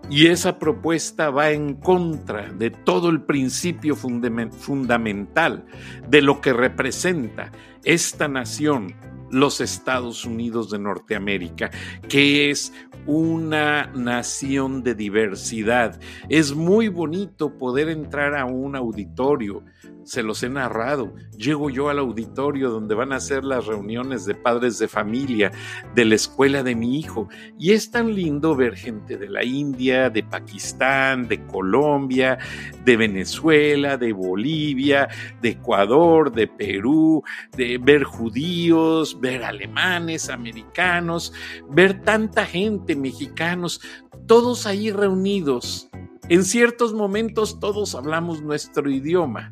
Y 0.10 0.28
esa 0.28 0.58
propuesta 0.58 1.30
va 1.30 1.52
en 1.52 1.74
contra 1.76 2.54
de 2.54 2.70
todo 2.72 3.10
el 3.10 3.22
principio 3.24 3.96
fundamental 3.96 5.66
de 6.08 6.22
lo 6.22 6.40
que 6.40 6.54
representa 6.54 7.52
esta 7.84 8.30
nación 8.30 8.96
los 9.30 9.60
Estados 9.62 10.26
Unidos 10.26 10.70
de 10.70 10.80
Norteamérica, 10.80 11.72
que 12.08 12.50
es 12.50 12.74
una 13.06 13.88
nación 13.88 14.84
de 14.84 14.96
diversidad. 14.96 16.00
Es 16.30 16.54
muy 16.54 16.88
bonito 16.88 17.58
poder 17.58 17.90
entrar 17.90 18.36
a 18.36 18.46
un 18.46 18.76
auditorio 18.76 19.64
se 20.08 20.24
los 20.24 20.42
he 20.42 20.50
narrado. 20.50 21.14
Llego 21.38 21.70
yo 21.70 21.90
al 21.90 22.00
auditorio 22.00 22.70
donde 22.70 22.96
van 22.96 23.12
a 23.12 23.20
ser 23.20 23.44
las 23.44 23.66
reuniones 23.66 24.26
de 24.26 24.36
padres 24.36 24.80
de 24.80 24.88
familia 24.88 25.52
de 25.96 26.06
la 26.06 26.16
escuela 26.16 26.64
de 26.64 26.76
mi 26.76 26.98
hijo 26.98 27.28
y 27.60 27.74
es 27.74 27.92
tan 27.92 28.16
lindo 28.16 28.56
ver 28.56 28.78
gente 28.78 29.18
de 29.18 29.28
la 29.30 29.44
India, 29.44 30.10
de 30.10 30.24
Pakistán, 30.24 31.28
de 31.28 31.46
Colombia, 31.46 32.38
de 32.86 32.96
Venezuela, 32.96 33.98
de 33.98 34.14
Bolivia, 34.14 35.10
de 35.42 35.50
Ecuador, 35.50 36.32
de 36.32 36.48
Perú, 36.48 37.22
de 37.58 37.78
ver 37.78 38.06
judíos, 38.06 39.20
ver 39.20 39.44
alemanes, 39.44 40.30
americanos, 40.30 41.34
ver 41.70 42.02
tanta 42.02 42.46
gente, 42.46 42.96
mexicanos, 42.96 43.82
todos 44.26 44.66
ahí 44.68 44.90
reunidos. 44.90 45.90
En 46.30 46.46
ciertos 46.46 46.94
momentos 46.94 47.60
todos 47.60 47.94
hablamos 47.94 48.42
nuestro 48.42 48.90
idioma 48.90 49.52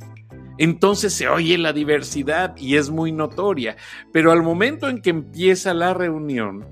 entonces 0.57 1.13
se 1.13 1.27
oye 1.27 1.57
la 1.57 1.73
diversidad 1.73 2.55
y 2.57 2.75
es 2.75 2.89
muy 2.89 3.11
notoria, 3.11 3.75
pero 4.11 4.31
al 4.31 4.43
momento 4.43 4.89
en 4.89 5.01
que 5.01 5.09
empieza 5.09 5.73
la 5.73 5.93
reunión, 5.93 6.65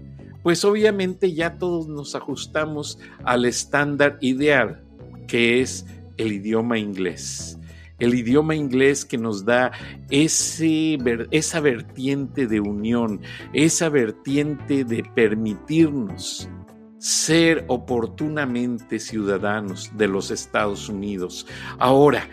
pues 0.44 0.64
obviamente 0.66 1.34
ya 1.34 1.58
todos 1.58 1.88
nos 1.88 2.16
ajustamos 2.16 3.00
al 3.24 3.46
estándar 3.46 4.18
ideal, 4.22 4.84
que 5.28 5.62
es 5.62 5.86
el 6.18 6.34
idioma 6.34 6.78
inglés. 6.78 7.58
El 8.00 8.14
idioma 8.16 8.56
inglés 8.56 9.06
que 9.06 9.18
nos 9.18 9.46
da 9.46 9.72
ese, 10.10 10.98
esa 11.32 11.60
vertiente 11.62 12.48
de 12.48 12.60
unión, 12.60 13.22
esa 13.54 13.88
vertiente 13.88 14.84
de 14.84 15.04
permitirnos 15.16 16.50
ser 16.98 17.66
oportunamente 17.68 18.98
ciudadanos 19.00 19.92
de 19.98 20.08
los 20.08 20.32
Estados 20.32 20.90
Unidos. 20.90 21.46
Ahora, 21.78 22.30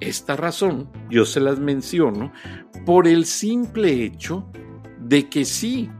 esta 0.00 0.36
razón 0.36 0.90
yo 1.10 1.24
se 1.24 1.40
las 1.40 1.58
menciono 1.58 2.32
por 2.86 3.06
el 3.06 3.24
simple 3.26 4.04
hecho 4.04 4.50
de 5.00 5.28
que 5.28 5.44
sí, 5.44 5.90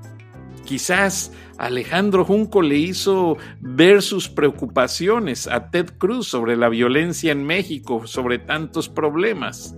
quizás 0.65 1.33
Alejandro 1.59 2.25
Junco 2.25 2.63
le 2.63 2.77
hizo 2.77 3.37
ver 3.61 4.03
sus 4.03 4.29
preocupaciones 4.29 5.47
a 5.47 5.71
Ted 5.71 5.91
Cruz 5.99 6.29
sobre 6.29 6.57
la 6.57 6.69
violencia 6.69 7.33
en 7.33 7.45
México, 7.45 8.07
sobre 8.07 8.39
tantos 8.39 8.89
problemas. 8.89 9.75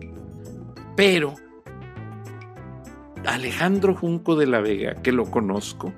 Pero 0.96 1.34
Alejandro 3.26 3.94
Junco 3.94 4.36
de 4.36 4.46
la 4.46 4.60
Vega, 4.60 4.94
que 5.02 5.12
lo 5.12 5.30
conozco, 5.30 5.92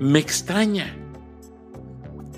me 0.00 0.18
extraña 0.18 0.94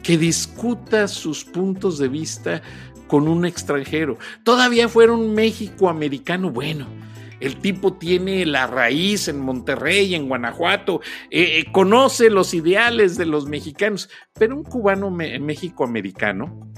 que 0.02 0.16
discuta 0.16 1.08
sus 1.08 1.44
puntos 1.44 1.98
de 1.98 2.08
vista 2.08 2.62
con 3.10 3.26
un 3.26 3.44
extranjero. 3.44 4.18
Todavía 4.44 4.88
fuera 4.88 5.12
un 5.12 5.34
México 5.34 5.88
americano, 5.90 6.50
bueno. 6.50 6.86
El 7.40 7.56
tipo 7.56 7.94
tiene 7.94 8.46
la 8.46 8.68
raíz 8.68 9.26
en 9.26 9.40
Monterrey, 9.40 10.14
en 10.14 10.28
Guanajuato, 10.28 11.00
eh, 11.30 11.58
eh, 11.58 11.72
conoce 11.72 12.30
los 12.30 12.54
ideales 12.54 13.16
de 13.16 13.26
los 13.26 13.46
mexicanos, 13.46 14.10
pero 14.38 14.54
un 14.54 14.62
cubano 14.62 15.10
México 15.10 15.82
americano 15.82 16.70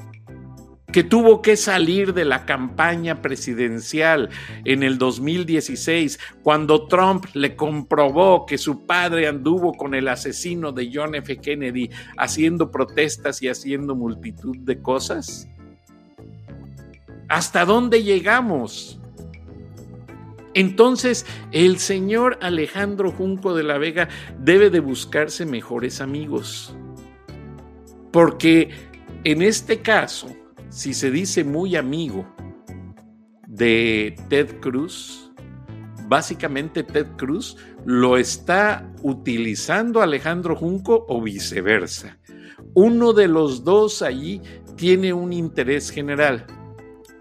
que 0.92 1.02
tuvo 1.02 1.42
que 1.42 1.56
salir 1.56 2.12
de 2.12 2.24
la 2.24 2.44
campaña 2.44 3.22
presidencial 3.22 4.28
en 4.64 4.82
el 4.82 4.98
2016, 4.98 6.18
cuando 6.42 6.86
Trump 6.86 7.26
le 7.32 7.56
comprobó 7.56 8.44
que 8.46 8.58
su 8.58 8.86
padre 8.86 9.26
anduvo 9.26 9.72
con 9.72 9.94
el 9.94 10.08
asesino 10.08 10.70
de 10.70 10.90
John 10.92 11.14
F. 11.14 11.38
Kennedy 11.38 11.90
haciendo 12.18 12.70
protestas 12.70 13.42
y 13.42 13.48
haciendo 13.48 13.94
multitud 13.96 14.56
de 14.58 14.82
cosas? 14.82 15.48
¿Hasta 17.32 17.64
dónde 17.64 18.02
llegamos? 18.02 19.00
Entonces, 20.52 21.24
el 21.50 21.78
señor 21.78 22.38
Alejandro 22.42 23.10
Junco 23.10 23.54
de 23.54 23.62
la 23.62 23.78
Vega 23.78 24.10
debe 24.38 24.68
de 24.68 24.80
buscarse 24.80 25.46
mejores 25.46 26.02
amigos. 26.02 26.76
Porque 28.10 28.68
en 29.24 29.40
este 29.40 29.80
caso, 29.80 30.28
si 30.68 30.92
se 30.92 31.10
dice 31.10 31.42
muy 31.42 31.74
amigo 31.74 32.26
de 33.46 34.14
Ted 34.28 34.60
Cruz, 34.60 35.32
básicamente 36.08 36.82
Ted 36.82 37.06
Cruz 37.16 37.56
lo 37.86 38.18
está 38.18 38.92
utilizando 39.00 40.02
Alejandro 40.02 40.54
Junco 40.54 41.06
o 41.08 41.22
viceversa. 41.22 42.18
Uno 42.74 43.14
de 43.14 43.28
los 43.28 43.64
dos 43.64 44.02
allí 44.02 44.42
tiene 44.76 45.14
un 45.14 45.32
interés 45.32 45.88
general. 45.88 46.46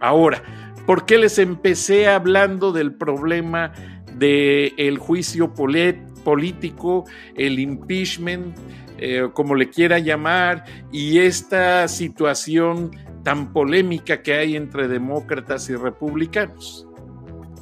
Ahora, 0.01 0.43
¿por 0.86 1.05
qué 1.05 1.17
les 1.17 1.39
empecé 1.39 2.08
hablando 2.08 2.74
del 2.74 2.93
problema 2.93 3.72
del 4.17 4.98
juicio 5.00 5.53
político, 5.53 7.05
el 7.36 7.60
impeachment, 7.60 8.55
eh, 8.98 9.29
como 9.34 9.55
le 9.55 9.70
quiera 9.70 9.98
llamar, 9.98 10.65
y 10.91 11.17
esta 11.17 11.88
situación 11.88 12.91
tan 13.24 13.53
polémica 13.53 14.22
que 14.22 14.34
hay 14.34 14.55
entre 14.55 14.88
demócratas 14.88 15.70
y 15.70 15.75
republicanos. 15.75 16.88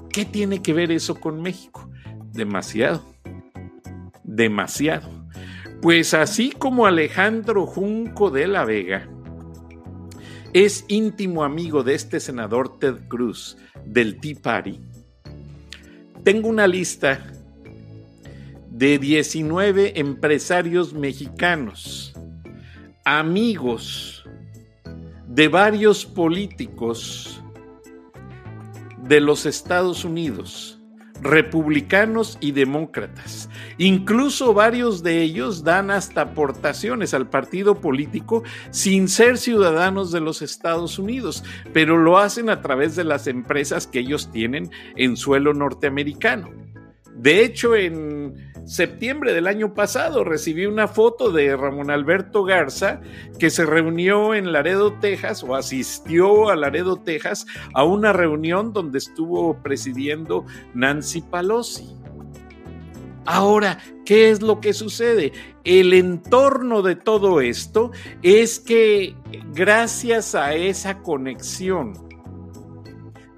¿Qué 0.09 0.25
tiene 0.25 0.61
que 0.61 0.73
ver 0.73 0.91
eso 0.91 1.15
con 1.15 1.41
México? 1.41 1.89
Demasiado, 2.33 3.03
demasiado. 4.23 5.09
Pues 5.81 6.13
así 6.13 6.51
como 6.51 6.85
Alejandro 6.85 7.65
Junco 7.65 8.29
de 8.29 8.47
la 8.47 8.65
Vega 8.65 9.07
es 10.53 10.85
íntimo 10.87 11.43
amigo 11.43 11.83
de 11.83 11.95
este 11.95 12.19
senador 12.19 12.79
Ted 12.79 13.07
Cruz 13.07 13.57
del 13.85 14.19
Tea 14.19 14.35
Party, 14.41 14.79
tengo 16.23 16.49
una 16.49 16.67
lista 16.67 17.25
de 18.69 18.97
19 18.97 19.99
empresarios 19.99 20.93
mexicanos, 20.93 22.13
amigos 23.05 24.23
de 25.27 25.47
varios 25.47 26.05
políticos 26.05 27.41
de 29.03 29.19
los 29.21 29.45
Estados 29.45 30.05
Unidos, 30.05 30.78
republicanos 31.21 32.37
y 32.41 32.51
demócratas. 32.51 33.49
Incluso 33.77 34.53
varios 34.53 35.03
de 35.03 35.21
ellos 35.21 35.63
dan 35.63 35.91
hasta 35.91 36.21
aportaciones 36.21 37.13
al 37.13 37.29
partido 37.29 37.75
político 37.75 38.43
sin 38.71 39.07
ser 39.07 39.37
ciudadanos 39.37 40.11
de 40.11 40.21
los 40.21 40.41
Estados 40.41 40.99
Unidos, 40.99 41.43
pero 41.73 41.97
lo 41.97 42.17
hacen 42.17 42.49
a 42.49 42.61
través 42.61 42.95
de 42.95 43.03
las 43.03 43.27
empresas 43.27 43.87
que 43.87 43.99
ellos 43.99 44.31
tienen 44.31 44.71
en 44.95 45.17
suelo 45.17 45.53
norteamericano. 45.53 46.49
De 47.15 47.43
hecho, 47.43 47.75
en 47.75 48.48
septiembre 48.65 49.33
del 49.33 49.47
año 49.47 49.73
pasado 49.73 50.23
recibí 50.23 50.65
una 50.65 50.87
foto 50.87 51.31
de 51.31 51.55
Ramón 51.55 51.91
Alberto 51.91 52.43
Garza 52.43 53.01
que 53.39 53.49
se 53.49 53.65
reunió 53.65 54.33
en 54.35 54.51
Laredo, 54.51 54.93
Texas 54.99 55.43
o 55.43 55.55
asistió 55.55 56.49
a 56.49 56.55
Laredo, 56.55 56.97
Texas 56.97 57.45
a 57.73 57.83
una 57.83 58.13
reunión 58.13 58.73
donde 58.73 58.97
estuvo 58.97 59.55
presidiendo 59.61 60.45
Nancy 60.73 61.21
Pelosi. 61.21 61.95
Ahora, 63.25 63.77
¿qué 64.05 64.31
es 64.31 64.41
lo 64.41 64.59
que 64.59 64.73
sucede? 64.73 65.33
El 65.63 65.93
entorno 65.93 66.81
de 66.81 66.95
todo 66.95 67.41
esto 67.41 67.91
es 68.23 68.59
que 68.59 69.15
gracias 69.53 70.33
a 70.33 70.55
esa 70.55 70.99
conexión 71.03 72.08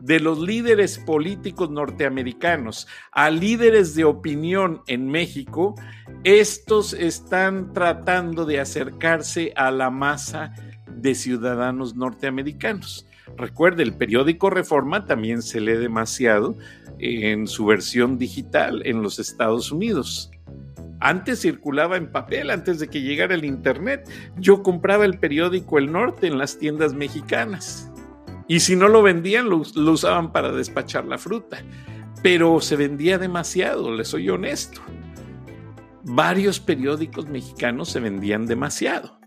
de 0.01 0.19
los 0.19 0.39
líderes 0.39 0.97
políticos 0.97 1.69
norteamericanos 1.69 2.87
a 3.11 3.29
líderes 3.29 3.95
de 3.95 4.03
opinión 4.03 4.81
en 4.87 5.07
México, 5.07 5.75
estos 6.23 6.93
están 6.93 7.73
tratando 7.73 8.45
de 8.45 8.59
acercarse 8.59 9.53
a 9.55 9.71
la 9.71 9.89
masa 9.89 10.53
de 10.87 11.15
ciudadanos 11.15 11.95
norteamericanos. 11.95 13.05
Recuerde, 13.37 13.83
el 13.83 13.93
periódico 13.93 14.49
Reforma 14.49 15.05
también 15.05 15.41
se 15.41 15.61
lee 15.61 15.73
demasiado 15.73 16.57
en 16.99 17.47
su 17.47 17.65
versión 17.65 18.17
digital 18.17 18.81
en 18.85 19.01
los 19.01 19.19
Estados 19.19 19.71
Unidos. 19.71 20.31
Antes 20.99 21.41
circulaba 21.41 21.97
en 21.97 22.11
papel, 22.11 22.51
antes 22.51 22.77
de 22.79 22.87
que 22.87 23.01
llegara 23.01 23.33
el 23.33 23.43
Internet. 23.43 24.07
Yo 24.37 24.61
compraba 24.61 25.03
el 25.05 25.17
periódico 25.17 25.79
El 25.79 25.91
Norte 25.91 26.27
en 26.27 26.37
las 26.37 26.59
tiendas 26.59 26.93
mexicanas. 26.93 27.90
Y 28.51 28.59
si 28.59 28.75
no 28.75 28.89
lo 28.89 29.01
vendían, 29.01 29.49
lo, 29.49 29.59
usaban 29.59 30.33
para 30.33 30.51
despachar 30.51 31.05
la 31.05 31.17
fruta. 31.17 31.63
Pero 32.21 32.59
se 32.59 32.75
vendía 32.75 33.17
demasiado, 33.17 33.95
les 33.95 34.09
soy 34.09 34.29
honesto. 34.29 34.81
Varios 36.03 36.59
periódicos 36.59 37.29
mexicanos 37.29 37.89
se 37.89 38.01
vendían 38.01 38.45
demasiado 38.45 39.17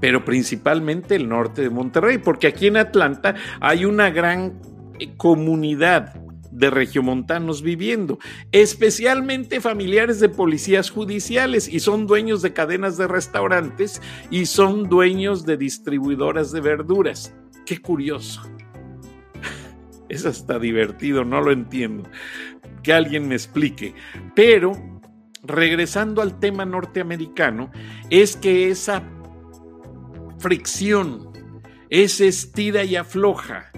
pero 0.00 0.24
principalmente 0.24 1.16
el 1.16 1.28
norte 1.28 1.62
de 1.62 1.70
Monterrey, 1.70 2.18
porque 2.18 2.46
aquí 2.46 2.68
en 2.68 2.76
Atlanta 2.76 3.34
hay 3.58 3.84
una 3.84 4.10
gran 4.10 4.60
eh, 5.00 5.16
comunidad 5.16 6.14
de 6.52 6.70
regiomontanos 6.70 7.62
viviendo, 7.62 8.20
especialmente 8.52 9.60
familiares 9.60 10.20
de 10.20 10.28
policías 10.28 10.90
judiciales 10.90 11.66
y 11.66 11.80
son 11.80 12.06
dueños 12.06 12.42
de 12.42 12.52
cadenas 12.52 12.96
de 12.96 13.08
restaurantes 13.08 14.00
y 14.30 14.46
son 14.46 14.88
dueños 14.88 15.44
de 15.44 15.56
distribuidoras 15.56 16.52
de 16.52 16.60
verduras. 16.60 17.34
Qué 17.68 17.82
curioso. 17.82 18.40
Es 20.08 20.24
hasta 20.24 20.58
divertido, 20.58 21.22
no 21.22 21.42
lo 21.42 21.52
entiendo. 21.52 22.08
Que 22.82 22.94
alguien 22.94 23.28
me 23.28 23.34
explique. 23.34 23.94
Pero, 24.34 24.72
regresando 25.42 26.22
al 26.22 26.40
tema 26.40 26.64
norteamericano, 26.64 27.70
es 28.08 28.36
que 28.36 28.70
esa 28.70 29.02
fricción, 30.38 31.30
ese 31.90 32.28
estira 32.28 32.84
y 32.84 32.96
afloja, 32.96 33.70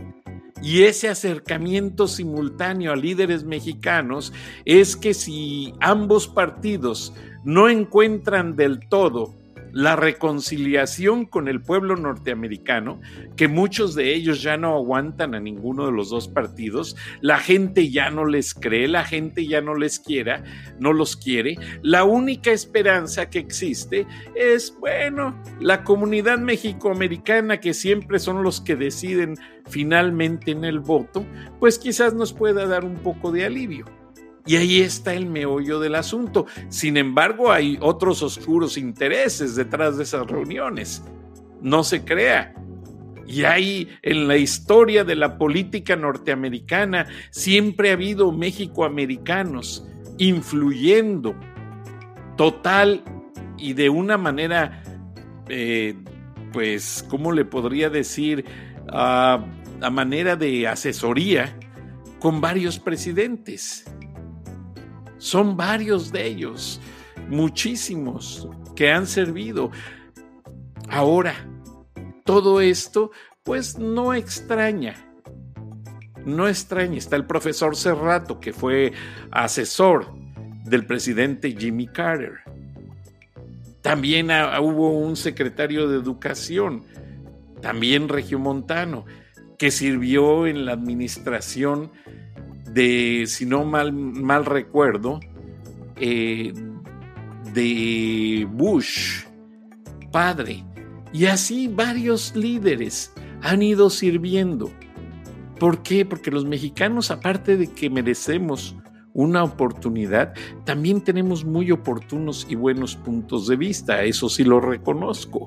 y 0.63 0.83
ese 0.83 1.09
acercamiento 1.09 2.07
simultáneo 2.07 2.93
a 2.93 2.97
líderes 2.97 3.43
mexicanos 3.43 4.33
es 4.65 4.95
que 4.95 5.15
si 5.15 5.75
ambos 5.81 6.29
partidos 6.29 7.13
no 7.43 7.69
encuentran 7.69 8.55
del 8.55 8.89
todo 8.89 9.40
la 9.73 9.97
reconciliación 9.97 11.27
con 11.27 11.49
el 11.49 11.61
pueblo 11.61 11.97
norteamericano, 11.97 13.01
que 13.37 13.49
muchos 13.49 13.95
de 13.95 14.15
ellos 14.15 14.43
ya 14.43 14.57
no 14.57 14.75
aguantan 14.75 15.35
a 15.35 15.41
ninguno 15.41 15.87
de 15.87 15.93
los 15.93 16.11
dos 16.11 16.29
partidos, 16.29 16.97
la 17.21 17.39
gente 17.39 17.91
ya 17.91 18.11
no 18.11 18.25
les 18.25 18.55
cree, 18.55 18.89
la 18.89 19.05
gente 19.05 19.47
ya 19.47 19.61
no 19.61 19.75
les 19.75 19.99
quiera, 19.99 20.43
no 20.79 20.93
los 20.93 21.17
quiere. 21.17 21.59
La 21.83 22.05
única 22.05 22.51
esperanza 22.53 23.31
que 23.31 23.39
existe 23.39 24.07
es, 24.35 24.75
bueno, 24.79 25.41
la 25.61 25.85
comunidad 25.85 26.39
mexicoamericana 26.39 27.61
que 27.61 27.75
siempre 27.75 28.19
son 28.19 28.43
los 28.43 28.61
que 28.61 28.77
deciden 28.77 29.35
finalmente 29.69 30.51
en 30.51 30.65
el 30.65 30.81
voto, 30.81 31.25
pues 31.59 31.79
quizás 31.79 32.15
nos 32.15 32.33
pueda 32.33 32.67
dar 32.67 32.85
un 32.85 32.97
poco 32.97 33.33
de 33.33 33.45
alivio. 33.45 34.00
Y 34.47 34.57
ahí 34.57 34.81
está 34.81 35.15
el 35.15 35.27
meollo 35.27 35.81
del 35.81 35.95
asunto. 35.95 36.47
Sin 36.69 36.97
embargo, 36.97 37.53
hay 37.53 37.79
otros 37.81 38.23
oscuros 38.23 38.77
intereses 38.77 39.55
detrás 39.55 39.97
de 39.97 40.05
esas 40.05 40.27
reuniones. 40.27 41.03
No 41.61 41.85
se 41.85 42.05
crea. 42.05 42.55
Y 43.27 43.45
hay 43.45 43.89
en 44.03 44.27
la 44.27 44.37
historia 44.37 45.05
de 45.05 45.15
la 45.15 45.39
política 45.39 45.95
norteamericana 45.95 47.07
siempre 47.31 47.91
ha 47.91 47.93
habido 47.93 48.33
México-americanos 48.33 49.87
influyendo 50.19 51.35
total 52.37 53.05
y 53.57 53.75
de 53.75 53.89
una 53.89 54.17
manera, 54.17 54.83
eh, 55.49 55.95
pues, 56.53 57.05
¿cómo 57.09 57.33
le 57.33 57.45
podría 57.45 57.91
decir? 57.91 58.45
a 58.93 59.39
manera 59.91 60.35
de 60.35 60.67
asesoría 60.67 61.57
con 62.19 62.41
varios 62.41 62.79
presidentes. 62.79 63.85
Son 65.21 65.55
varios 65.55 66.11
de 66.11 66.27
ellos, 66.27 66.81
muchísimos 67.29 68.49
que 68.75 68.91
han 68.91 69.07
servido. 69.07 69.71
Ahora, 70.89 71.35
todo 72.25 72.63
esto 72.63 73.11
pues 73.45 73.79
no 73.79 74.15
extraña. 74.15 74.95
No 76.25 76.49
extraña. 76.49 76.97
Está 76.97 77.17
el 77.17 77.27
profesor 77.27 77.77
Serrato, 77.77 78.41
que 78.41 78.55
fue 78.55 78.95
asesor 79.31 80.07
del 80.65 80.87
presidente 80.87 81.55
Jimmy 81.57 81.87
Carter. 81.87 82.39
También 83.83 84.31
hubo 84.61 84.99
un 84.99 85.17
secretario 85.17 85.87
de 85.87 85.99
educación 85.99 86.85
también 87.61 88.09
regiomontano, 88.09 89.05
que 89.59 89.71
sirvió 89.71 90.47
en 90.47 90.65
la 90.65 90.73
administración 90.73 91.93
de, 92.73 93.25
si 93.27 93.47
no 93.47 93.65
mal, 93.65 93.93
mal 93.93 94.45
recuerdo, 94.45 95.21
eh, 95.97 96.53
de 97.53 98.49
Bush, 98.53 99.25
padre. 100.13 100.65
Y 101.13 101.27
así 101.27 101.69
varios 101.69 102.35
líderes 102.37 103.13
han 103.43 103.63
ido 103.63 103.91
sirviendo. 103.91 104.71
¿Por 105.59 105.83
qué? 105.83 106.05
Porque 106.05 106.31
los 106.31 106.45
mexicanos, 106.45 107.11
aparte 107.11 107.57
de 107.57 107.67
que 107.67 107.91
merecemos 107.91 108.77
una 109.13 109.43
oportunidad, 109.43 110.33
también 110.65 111.03
tenemos 111.03 111.45
muy 111.45 111.71
oportunos 111.71 112.47
y 112.49 112.55
buenos 112.55 112.97
puntos 112.97 113.49
de 113.49 113.57
vista, 113.57 114.05
eso 114.05 114.29
sí 114.29 114.45
lo 114.45 114.61
reconozco. 114.61 115.47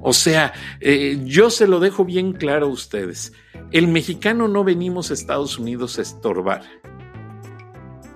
O 0.00 0.12
sea, 0.12 0.52
eh, 0.80 1.18
yo 1.24 1.50
se 1.50 1.66
lo 1.66 1.80
dejo 1.80 2.04
bien 2.04 2.32
claro 2.32 2.66
a 2.66 2.70
ustedes, 2.70 3.32
el 3.72 3.88
mexicano 3.88 4.48
no 4.48 4.64
venimos 4.64 5.10
a 5.10 5.14
Estados 5.14 5.58
Unidos 5.58 5.98
a 5.98 6.02
estorbar. 6.02 6.62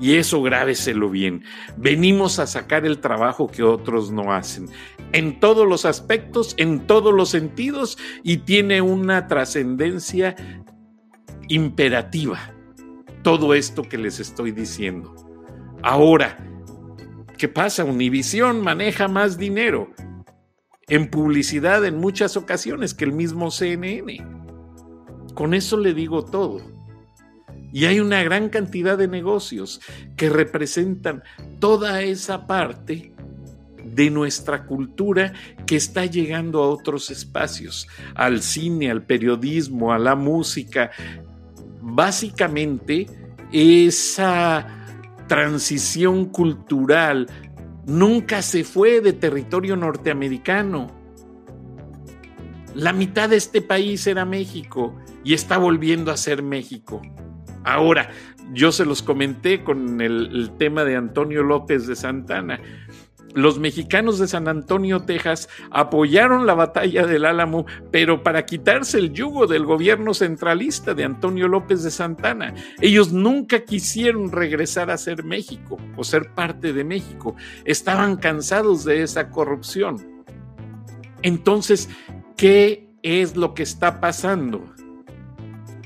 Y 0.00 0.16
eso 0.16 0.42
grábeselo 0.42 1.10
bien. 1.10 1.44
Venimos 1.76 2.40
a 2.40 2.48
sacar 2.48 2.84
el 2.84 2.98
trabajo 2.98 3.46
que 3.46 3.62
otros 3.62 4.10
no 4.10 4.32
hacen. 4.32 4.68
En 5.12 5.38
todos 5.38 5.68
los 5.68 5.84
aspectos, 5.84 6.54
en 6.56 6.88
todos 6.88 7.14
los 7.14 7.28
sentidos, 7.28 7.98
y 8.24 8.38
tiene 8.38 8.80
una 8.80 9.28
trascendencia 9.28 10.34
imperativa 11.48 12.52
todo 13.22 13.54
esto 13.54 13.82
que 13.82 13.98
les 13.98 14.18
estoy 14.20 14.50
diciendo. 14.50 15.14
Ahora, 15.82 16.36
¿qué 17.38 17.48
pasa? 17.48 17.84
Univisión 17.84 18.60
maneja 18.60 19.08
más 19.08 19.38
dinero 19.38 19.90
en 20.88 21.10
publicidad 21.10 21.84
en 21.84 21.98
muchas 21.98 22.36
ocasiones 22.36 22.94
que 22.94 23.04
el 23.04 23.12
mismo 23.12 23.50
CNN. 23.50 24.24
Con 25.34 25.54
eso 25.54 25.76
le 25.76 25.94
digo 25.94 26.24
todo. 26.24 26.60
Y 27.72 27.86
hay 27.86 28.00
una 28.00 28.22
gran 28.22 28.50
cantidad 28.50 28.98
de 28.98 29.08
negocios 29.08 29.80
que 30.16 30.28
representan 30.28 31.22
toda 31.58 32.02
esa 32.02 32.46
parte 32.46 33.14
de 33.84 34.10
nuestra 34.10 34.66
cultura 34.66 35.32
que 35.66 35.76
está 35.76 36.06
llegando 36.06 36.62
a 36.62 36.68
otros 36.68 37.10
espacios, 37.10 37.88
al 38.14 38.42
cine, 38.42 38.90
al 38.90 39.04
periodismo, 39.04 39.92
a 39.92 39.98
la 39.98 40.14
música, 40.14 40.90
básicamente 41.80 43.06
esa 43.52 44.66
transición 45.26 46.26
cultural 46.26 47.26
nunca 47.86 48.42
se 48.42 48.64
fue 48.64 49.00
de 49.00 49.12
territorio 49.12 49.76
norteamericano. 49.76 50.88
La 52.74 52.92
mitad 52.92 53.28
de 53.28 53.36
este 53.36 53.60
país 53.60 54.06
era 54.06 54.24
México 54.24 54.98
y 55.24 55.34
está 55.34 55.58
volviendo 55.58 56.10
a 56.10 56.16
ser 56.16 56.42
México. 56.42 57.02
Ahora, 57.64 58.10
yo 58.52 58.72
se 58.72 58.84
los 58.84 59.02
comenté 59.02 59.62
con 59.62 60.00
el, 60.00 60.50
tema 60.58 60.84
de 60.84 60.96
Antonio 60.96 61.42
López 61.42 61.86
de 61.86 61.96
Santana 61.96 62.60
los 63.34 63.58
mexicanos 63.58 64.18
de 64.18 64.28
San 64.28 64.48
Antonio, 64.48 65.00
Texas, 65.00 65.48
apoyaron 65.70 66.46
la 66.46 66.54
batalla 66.54 67.06
del 67.06 67.24
Álamo, 67.24 67.66
pero 67.90 68.22
para 68.22 68.44
quitarse 68.44 68.98
el 68.98 69.12
yugo 69.12 69.46
del 69.46 69.64
gobierno 69.64 70.14
centralista 70.14 70.94
de 70.94 71.04
Antonio 71.04 71.48
López 71.48 71.82
de 71.82 71.90
Santana. 71.90 72.54
Ellos 72.80 73.12
nunca 73.12 73.60
quisieron 73.64 74.30
regresar 74.32 74.90
a 74.90 74.98
ser 74.98 75.24
México 75.24 75.78
o 75.96 76.04
ser 76.04 76.32
parte 76.34 76.72
de 76.72 76.84
México. 76.84 77.34
Estaban 77.64 78.16
cansados 78.16 78.84
de 78.84 79.02
esa 79.02 79.30
corrupción. 79.30 80.24
Entonces, 81.22 81.88
¿qué 82.36 82.88
es 83.02 83.36
lo 83.36 83.54
que 83.54 83.62
está 83.62 84.00
pasando? 84.00 84.64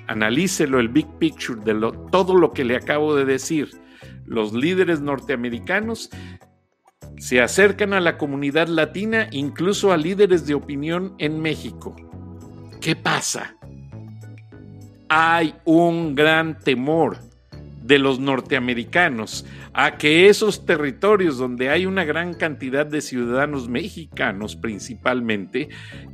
Analícelo 0.09 0.81
el 0.81 0.89
big 0.89 1.07
picture 1.19 1.61
de 1.63 1.75
todo 2.11 2.37
lo 2.37 2.53
que 2.53 2.65
le 2.65 2.77
acabo 2.77 3.15
de 3.15 3.25
decir. 3.25 3.71
Los 4.25 4.53
líderes 4.53 5.01
norteamericanos 5.01 6.11
se 7.19 7.41
acercan 7.41 7.93
a 7.93 8.01
la 8.01 8.19
comunidad 8.19 8.69
latina, 8.69 9.29
incluso 9.31 9.93
a 9.93 9.97
líderes 9.97 10.47
de 10.47 10.55
opinión 10.55 11.15
en 11.19 11.41
México. 11.41 11.97
¿Qué 12.81 12.95
pasa? 12.95 13.57
Hay 15.09 15.55
un 15.65 16.15
gran 16.15 16.59
temor 16.59 17.19
de 17.83 17.99
los 17.99 18.19
norteamericanos 18.19 19.47
a 19.73 19.97
que 19.97 20.29
esos 20.29 20.67
territorios 20.67 21.39
donde 21.39 21.71
hay 21.71 21.87
una 21.87 22.05
gran 22.05 22.35
cantidad 22.35 22.85
de 22.85 23.01
ciudadanos 23.01 23.69
mexicanos 23.69 24.57
principalmente 24.57 25.69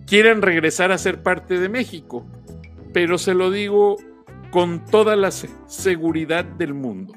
quieran 0.07 0.43
regresar 0.43 0.93
a 0.93 0.99
ser 0.99 1.23
parte 1.23 1.59
de 1.59 1.69
México. 1.69 2.27
Pero 2.93 3.17
se 3.17 3.35
lo 3.35 3.51
digo 3.51 3.97
con 4.51 4.85
toda 4.85 5.17
la 5.17 5.31
seguridad 5.31 6.45
del 6.45 6.75
mundo. 6.75 7.15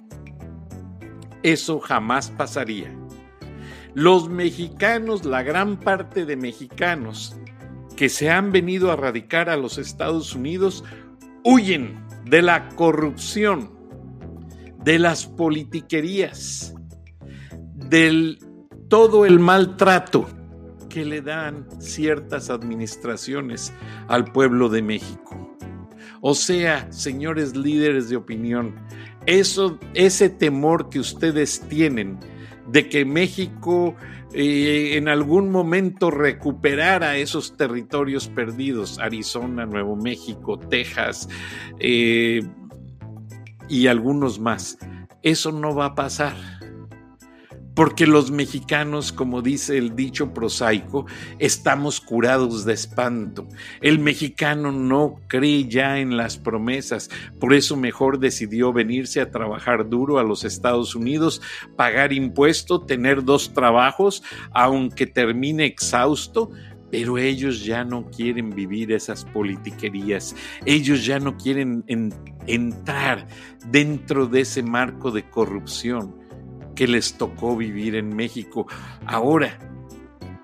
Eso 1.43 1.79
jamás 1.79 2.31
pasaría. 2.31 3.04
Los 3.95 4.29
mexicanos, 4.29 5.23
la 5.23 5.41
gran 5.41 5.79
parte 5.79 6.25
de 6.25 6.35
mexicanos 6.35 7.37
que 7.95 8.09
se 8.09 8.29
han 8.29 8.51
venido 8.51 8.91
a 8.91 8.97
radicar 8.97 9.49
a 9.49 9.55
los 9.55 9.77
Estados 9.77 10.35
Unidos, 10.35 10.83
huyen 11.45 12.05
de 12.25 12.41
la 12.41 12.67
corrupción, 12.75 13.71
de 14.83 14.99
las 14.99 15.25
politiquerías, 15.25 16.75
del 17.73 18.39
todo 18.89 19.25
el 19.25 19.39
maltrato 19.39 20.27
que 20.89 21.05
le 21.05 21.21
dan 21.21 21.65
ciertas 21.79 22.49
administraciones 22.49 23.71
al 24.09 24.25
pueblo 24.25 24.67
de 24.67 24.81
México. 24.81 25.57
O 26.19 26.33
sea, 26.33 26.91
señores 26.91 27.55
líderes 27.55 28.09
de 28.09 28.17
opinión, 28.17 28.75
eso, 29.25 29.79
ese 29.93 30.29
temor 30.29 30.89
que 30.89 30.99
ustedes 30.99 31.61
tienen 31.69 32.19
de 32.67 32.89
que 32.89 33.05
México 33.05 33.95
eh, 34.33 34.97
en 34.97 35.07
algún 35.07 35.51
momento 35.51 36.11
recuperara 36.11 37.17
esos 37.17 37.55
territorios 37.55 38.27
perdidos, 38.27 38.99
Arizona, 38.99 39.65
Nuevo 39.65 39.95
México, 39.95 40.59
Texas 40.59 41.29
eh, 41.79 42.41
y 43.69 43.87
algunos 43.87 44.39
más. 44.39 44.77
Eso 45.21 45.51
no 45.51 45.73
va 45.73 45.85
a 45.85 45.95
pasar 45.95 46.35
porque 47.75 48.07
los 48.07 48.31
mexicanos, 48.31 49.11
como 49.11 49.41
dice 49.41 49.77
el 49.77 49.95
dicho 49.95 50.33
prosaico, 50.33 51.05
estamos 51.39 51.99
curados 51.99 52.65
de 52.65 52.73
espanto. 52.73 53.47
El 53.81 53.99
mexicano 53.99 54.71
no 54.71 55.19
cree 55.27 55.65
ya 55.67 55.99
en 55.99 56.15
las 56.17 56.37
promesas, 56.37 57.09
por 57.39 57.53
eso 57.53 57.75
mejor 57.75 58.19
decidió 58.19 58.71
venirse 58.71 59.19
a 59.19 59.29
trabajar 59.29 59.89
duro 59.89 60.17
a 60.17 60.23
los 60.23 60.45
Estados 60.45 60.95
Unidos, 60.95 61.41
pagar 61.75 62.13
impuesto, 62.13 62.81
tener 62.81 63.23
dos 63.23 63.53
trabajos, 63.53 64.23
aunque 64.51 65.05
termine 65.05 65.65
exhausto, 65.65 66.49
pero 66.89 67.17
ellos 67.17 67.65
ya 67.65 67.83
no 67.83 68.09
quieren 68.09 68.51
vivir 68.51 68.93
esas 68.93 69.25
politiquerías, 69.25 70.33
ellos 70.65 71.05
ya 71.05 71.19
no 71.19 71.35
quieren 71.35 71.83
entrar 72.47 73.27
dentro 73.69 74.27
de 74.27 74.41
ese 74.41 74.63
marco 74.63 75.11
de 75.11 75.29
corrupción 75.29 76.24
que 76.75 76.87
les 76.87 77.17
tocó 77.17 77.55
vivir 77.55 77.95
en 77.95 78.15
México. 78.15 78.67
Ahora, 79.05 79.57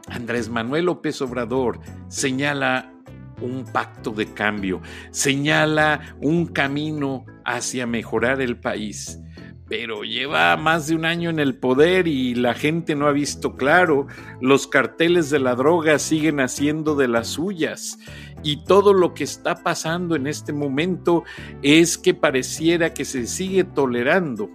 Andrés 0.08 0.50
Manuel 0.50 0.86
López 0.86 1.22
Obrador 1.22 1.80
señala 2.08 2.94
un 3.41 3.65
pacto 3.65 4.12
de 4.12 4.34
cambio, 4.34 4.82
señala 5.12 6.15
un 6.20 6.48
camino 6.48 7.26
hacia 7.46 7.88
mejorar 7.88 8.41
el 8.41 8.58
país. 8.58 9.20
Pero 9.67 10.04
lleva 10.04 10.58
más 10.58 10.88
de 10.88 10.96
un 10.96 11.06
año 11.06 11.30
en 11.30 11.39
el 11.39 11.56
poder 11.56 12.06
y 12.06 12.36
la 12.36 12.54
gente 12.54 12.94
no 12.94 13.08
ha 13.08 13.13
visto 13.13 13.56
claro. 13.56 14.06
Los 14.41 14.67
carteles 14.67 15.30
de 15.30 15.39
la 15.39 15.56
droga 15.56 15.98
siguen 15.98 16.41
haciendo 16.41 16.96
de 16.96 17.08
las 17.08 17.28
suyas. 17.30 17.98
Y 18.44 18.65
todo 18.65 18.94
lo 18.94 19.13
que 19.13 19.24
está 19.24 19.63
pasando 19.63 20.17
en 20.17 20.28
este 20.28 20.52
momento 20.52 21.24
es 21.62 21.98
que 21.98 22.13
pareciera 22.13 22.94
que 22.94 23.06
se 23.06 23.26
sigue 23.28 23.63
tolerando 23.63 24.50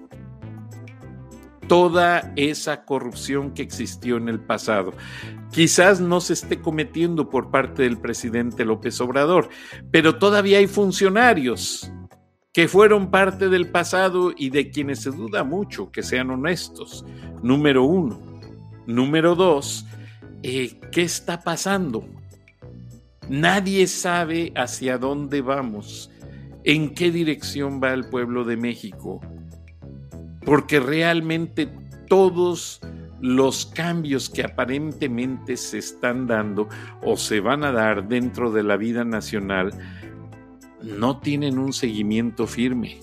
toda 1.69 2.33
esa 2.37 2.85
corrupción 2.85 3.53
que 3.53 3.63
existió 3.63 4.17
en 4.17 4.29
el 4.29 4.41
pasado. 4.41 4.93
Quizás 5.53 6.01
no 6.01 6.21
se 6.21 6.35
esté 6.35 6.61
cometiendo 6.61 7.29
por 7.29 7.51
parte 7.51 7.83
del 7.83 7.99
presidente 7.99 8.65
López 8.65 9.01
Obrador, 9.01 9.49
pero 9.91 10.17
todavía 10.17 10.59
hay 10.59 10.67
funcionarios 10.67 11.91
que 12.53 12.69
fueron 12.69 13.11
parte 13.11 13.49
del 13.49 13.71
pasado 13.71 14.33
y 14.37 14.51
de 14.51 14.71
quienes 14.71 15.01
se 15.01 15.11
duda 15.11 15.45
mucho 15.45 15.91
que 15.91 16.03
sean 16.03 16.31
honestos. 16.31 17.05
Número 17.43 17.85
uno. 17.85 18.21
Número 18.87 19.35
dos, 19.35 19.85
eh, 20.43 20.81
¿qué 20.93 21.03
está 21.03 21.43
pasando? 21.43 22.07
Nadie 23.29 23.89
sabe 23.89 24.53
hacia 24.55 24.97
dónde 24.97 25.41
vamos, 25.41 26.11
en 26.63 26.95
qué 26.95 27.11
dirección 27.11 27.81
va 27.83 27.93
el 27.93 28.09
pueblo 28.09 28.45
de 28.45 28.57
México 28.57 29.21
porque 30.47 30.81
realmente 30.81 31.69
todos 32.09 32.81
los 33.21 33.67
cambios 33.67 34.31
que 34.31 34.45
aparentemente 34.45 35.57
se 35.57 35.79
están 35.79 36.27
dando 36.27 36.69
o 37.03 37.17
se 37.17 37.41
van 37.41 37.65
a 37.65 37.73
dar 37.73 38.09
dentro 38.09 38.53
de 38.53 38.63
la 38.63 38.77
vida 38.77 39.05
nacional 39.05 39.73
no 40.83 41.19
tienen 41.19 41.59
un 41.59 41.73
seguimiento 41.73 42.47
firme. 42.47 43.01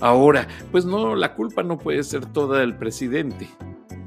Ahora, 0.00 0.46
pues 0.70 0.84
no, 0.84 1.16
la 1.16 1.34
culpa 1.34 1.62
no 1.62 1.78
puede 1.78 2.02
ser 2.04 2.26
toda 2.26 2.60
del 2.60 2.76
presidente. 2.76 3.48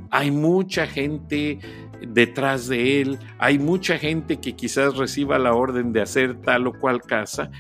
Hay 0.10 0.32
mucha 0.32 0.88
gente 0.88 1.60
detrás 2.02 2.68
de 2.68 3.02
él, 3.02 3.20
hay 3.40 3.60
mucha 3.60 3.98
gente 3.98 4.40
que 4.40 4.56
quizás 4.56 4.96
reciba 4.96 5.40
la 5.40 5.54
orden 5.54 5.92
de 5.92 6.02
hacer 6.02 6.40
tal 6.42 6.68
o 6.68 6.80
cual 6.80 7.02
casa, 7.02 7.52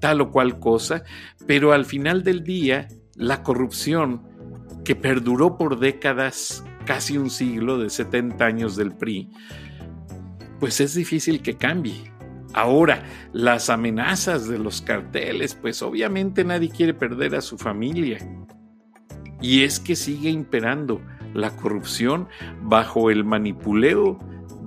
tal 0.00 0.20
o 0.20 0.30
cual 0.30 0.58
cosa, 0.58 1.04
pero 1.46 1.72
al 1.72 1.84
final 1.86 2.24
del 2.24 2.42
día, 2.42 2.88
la 3.16 3.42
corrupción 3.42 4.33
que 4.84 4.94
perduró 4.94 5.56
por 5.56 5.78
décadas, 5.78 6.64
casi 6.84 7.16
un 7.16 7.30
siglo 7.30 7.78
de 7.78 7.90
70 7.90 8.44
años 8.44 8.76
del 8.76 8.94
PRI, 8.94 9.30
pues 10.60 10.80
es 10.80 10.94
difícil 10.94 11.42
que 11.42 11.56
cambie. 11.56 12.12
Ahora, 12.52 13.02
las 13.32 13.68
amenazas 13.68 14.46
de 14.46 14.58
los 14.58 14.80
carteles, 14.80 15.54
pues 15.54 15.82
obviamente 15.82 16.44
nadie 16.44 16.68
quiere 16.68 16.94
perder 16.94 17.34
a 17.34 17.40
su 17.40 17.58
familia. 17.58 18.18
Y 19.40 19.64
es 19.64 19.80
que 19.80 19.96
sigue 19.96 20.30
imperando 20.30 21.00
la 21.34 21.50
corrupción 21.50 22.28
bajo 22.62 23.10
el 23.10 23.24
manipuleo 23.24 24.18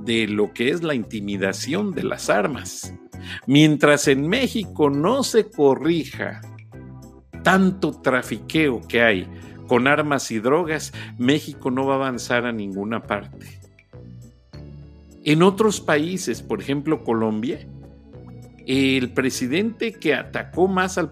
de 0.04 0.28
lo 0.28 0.54
que 0.54 0.70
es 0.70 0.84
la 0.84 0.96
intimidación 0.96 1.94
de 1.94 2.04
las 2.04 2.30
armas. 2.30 2.94
Mientras 3.46 4.08
en 4.08 4.28
México 4.28 4.90
no 4.90 5.24
se 5.24 5.50
corrija 5.50 6.42
tanto 7.44 8.02
trafiqueo 8.02 8.82
que 8.88 9.02
hay 9.02 9.28
con 9.68 9.88
armas 9.88 10.32
y 10.32 10.40
drogas, 10.40 10.94
México 11.18 11.72
no 11.72 11.86
va 11.86 11.94
a 11.94 11.98
avanzar 11.98 12.46
a 12.46 12.52
ninguna 12.52 13.04
parte. 13.04 13.60
En 15.24 15.44
otros 15.44 15.82
países, 15.82 16.42
por 16.42 16.62
ejemplo 16.62 17.04
Colombia, 17.04 17.60
el 18.68 19.12
presidente 19.12 19.94
que 19.94 20.14
atacó 20.14 20.68
más 20.68 20.98
al, 20.98 21.12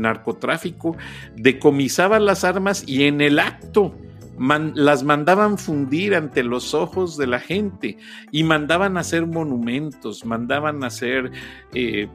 narcotráfico 0.00 0.96
decomisaba 1.36 2.18
las 2.18 2.44
armas 2.44 2.82
y 2.86 3.04
en 3.04 3.20
el 3.20 3.38
acto 3.38 3.94
las 4.38 5.02
mandaban 5.02 5.58
fundir 5.58 6.14
ante 6.14 6.42
los 6.42 6.74
ojos 6.74 7.16
de 7.16 7.26
la 7.26 7.40
gente 7.40 7.96
y 8.32 8.42
mandaban 8.44 8.98
hacer 8.98 9.26
monumentos, 9.26 10.26
mandaban 10.26 10.84
hacer 10.84 11.30
eh, 11.72 12.08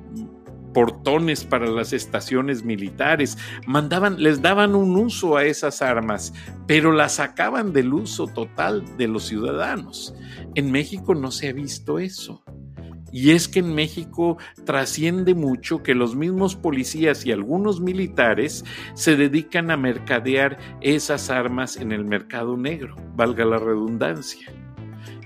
portones 0.73 1.43
para 1.43 1.67
las 1.67 1.93
estaciones 1.93 2.63
militares, 2.63 3.38
mandaban, 3.65 4.21
les 4.21 4.41
daban 4.41 4.75
un 4.75 4.95
uso 4.95 5.38
a 5.38 5.45
esas 5.45 5.81
armas, 5.81 6.34
pero 6.67 6.91
las 6.91 7.15
sacaban 7.15 7.73
del 7.73 7.93
uso 7.93 8.27
total 8.27 8.84
de 8.97 9.07
los 9.07 9.23
ciudadanos. 9.23 10.13
En 10.55 10.71
México 10.71 11.15
no 11.15 11.31
se 11.31 11.49
ha 11.49 11.53
visto 11.53 11.99
eso. 11.99 12.43
Y 13.12 13.31
es 13.31 13.47
que 13.47 13.60
en 13.60 13.75
México 13.75 14.38
trasciende 14.65 15.36
mucho 15.36 15.84
que 15.84 15.93
los 15.93 16.15
mismos 16.15 16.55
policías 16.55 17.25
y 17.25 17.31
algunos 17.31 17.81
militares 17.81 18.63
se 18.93 19.17
dedican 19.17 19.69
a 19.69 19.77
mercadear 19.77 20.57
esas 20.79 21.29
armas 21.29 21.75
en 21.75 21.91
el 21.91 22.05
mercado 22.05 22.55
negro, 22.55 22.95
valga 23.15 23.43
la 23.43 23.57
redundancia. 23.57 24.53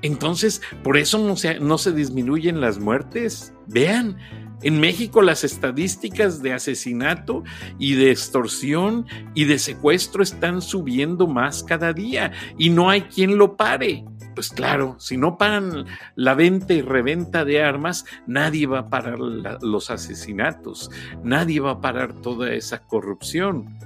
Entonces, 0.01 0.61
por 0.83 0.97
eso 0.97 1.19
no 1.19 1.35
se, 1.35 1.59
no 1.59 1.77
se 1.77 1.91
disminuyen 1.91 2.61
las 2.61 2.79
muertes. 2.79 3.53
Vean, 3.67 4.17
en 4.61 4.79
México 4.79 5.21
las 5.21 5.43
estadísticas 5.43 6.41
de 6.41 6.53
asesinato 6.53 7.43
y 7.77 7.95
de 7.95 8.11
extorsión 8.11 9.05
y 9.33 9.45
de 9.45 9.59
secuestro 9.59 10.23
están 10.23 10.61
subiendo 10.61 11.27
más 11.27 11.63
cada 11.63 11.93
día 11.93 12.31
y 12.57 12.69
no 12.69 12.89
hay 12.89 13.01
quien 13.01 13.37
lo 13.37 13.57
pare. 13.57 14.05
Pues 14.33 14.49
claro, 14.49 14.95
si 14.99 15.17
no 15.17 15.37
paran 15.37 15.85
la 16.15 16.33
venta 16.33 16.73
y 16.73 16.81
reventa 16.81 17.45
de 17.45 17.63
armas, 17.63 18.05
nadie 18.27 18.67
va 18.67 18.79
a 18.79 18.89
parar 18.89 19.19
los 19.19 19.89
asesinatos, 19.89 20.91
nadie 21.23 21.61
va 21.61 21.71
a 21.71 21.81
parar 21.81 22.13
toda 22.21 22.53
esa 22.53 22.79
corrupción. 22.79 23.77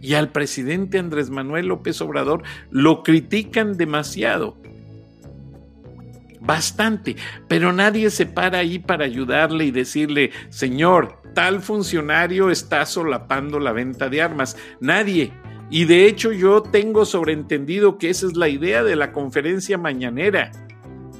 Y 0.00 0.14
al 0.14 0.30
presidente 0.30 0.98
Andrés 0.98 1.30
Manuel 1.30 1.66
López 1.66 2.00
Obrador 2.00 2.42
lo 2.70 3.02
critican 3.02 3.76
demasiado 3.76 4.56
bastante, 6.48 7.14
pero 7.46 7.74
nadie 7.74 8.08
se 8.08 8.24
para 8.24 8.60
ahí 8.60 8.78
para 8.78 9.04
ayudarle 9.04 9.66
y 9.66 9.70
decirle, 9.70 10.30
señor, 10.48 11.20
tal 11.34 11.60
funcionario 11.60 12.50
está 12.50 12.86
solapando 12.86 13.60
la 13.60 13.72
venta 13.72 14.08
de 14.08 14.22
armas. 14.22 14.56
Nadie. 14.80 15.30
Y 15.68 15.84
de 15.84 16.06
hecho 16.06 16.32
yo 16.32 16.62
tengo 16.62 17.04
sobreentendido 17.04 17.98
que 17.98 18.08
esa 18.08 18.26
es 18.26 18.34
la 18.34 18.48
idea 18.48 18.82
de 18.82 18.96
la 18.96 19.12
conferencia 19.12 19.76
mañanera, 19.76 20.50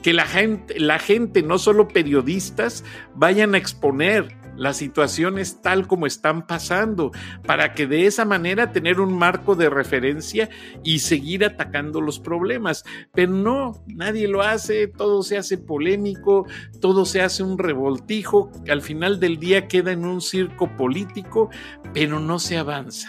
que 0.03 0.15
la 0.15 0.25
gente, 0.25 0.81
la 0.81 0.99
gente, 0.99 1.43
no 1.43 1.59
solo 1.59 1.89
periodistas, 1.89 2.83
vayan 3.15 3.55
a 3.55 3.59
exponer 3.59 4.35
las 4.59 4.77
situaciones 4.77 5.63
tal 5.63 5.87
como 5.87 6.07
están 6.07 6.47
pasando, 6.47 7.13
para 7.47 7.73
que 7.73 7.87
de 7.87 8.07
esa 8.07 8.25
manera 8.25 8.73
tener 8.73 9.01
un 9.01 9.17
marco 9.17 9.55
de 9.55 9.71
referencia 9.71 10.51
y 10.85 10.99
seguir 10.99 11.45
atacando 11.45 12.01
los 12.01 12.19
problemas. 12.19 12.85
Pero 13.15 13.33
no, 13.33 13.83
nadie 13.87 14.29
lo 14.29 14.43
hace, 14.43 14.89
todo 14.89 15.23
se 15.23 15.39
hace 15.39 15.57
polémico, 15.57 16.47
todo 16.81 17.07
se 17.07 17.23
hace 17.23 17.43
un 17.43 17.57
revoltijo, 17.59 18.51
al 18.69 18.83
final 18.83 19.21
del 19.21 19.39
día 19.39 19.69
queda 19.69 19.93
en 19.93 20.05
un 20.05 20.21
circo 20.21 20.69
político, 20.77 21.51
pero 21.95 22.21
no 22.21 22.39
se 22.39 22.59
avanza. 22.59 23.09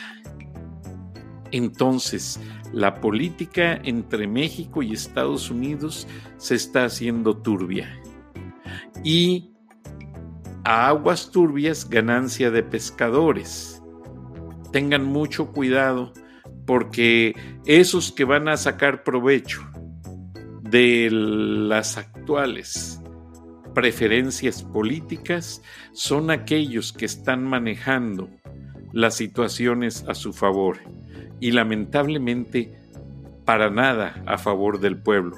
Entonces, 1.51 2.39
la 2.73 3.01
política 3.01 3.79
entre 3.83 4.27
México 4.27 4.83
y 4.83 4.93
Estados 4.93 5.49
Unidos 5.49 6.07
se 6.37 6.53
está 6.53 6.85
haciendo 6.85 7.35
turbia. 7.37 7.99
Y 9.03 9.48
a 10.69 10.87
aguas 10.89 11.31
turbias 11.31 11.89
ganancia 11.89 12.51
de 12.51 12.61
pescadores. 12.61 13.81
Tengan 14.71 15.03
mucho 15.03 15.51
cuidado 15.51 16.13
porque 16.67 17.35
esos 17.65 18.11
que 18.11 18.23
van 18.23 18.47
a 18.47 18.55
sacar 18.55 19.03
provecho 19.03 19.61
de 20.61 21.09
las 21.09 21.97
actuales 21.97 23.01
preferencias 23.73 24.61
políticas 24.61 25.63
son 25.91 26.29
aquellos 26.29 26.93
que 26.93 27.05
están 27.05 27.45
manejando 27.45 28.29
las 28.93 29.15
situaciones 29.15 30.05
a 30.07 30.13
su 30.13 30.33
favor 30.33 30.77
y 31.39 31.49
lamentablemente 31.49 32.77
para 33.43 33.71
nada 33.71 34.21
a 34.27 34.37
favor 34.37 34.79
del 34.79 35.01
pueblo. 35.01 35.35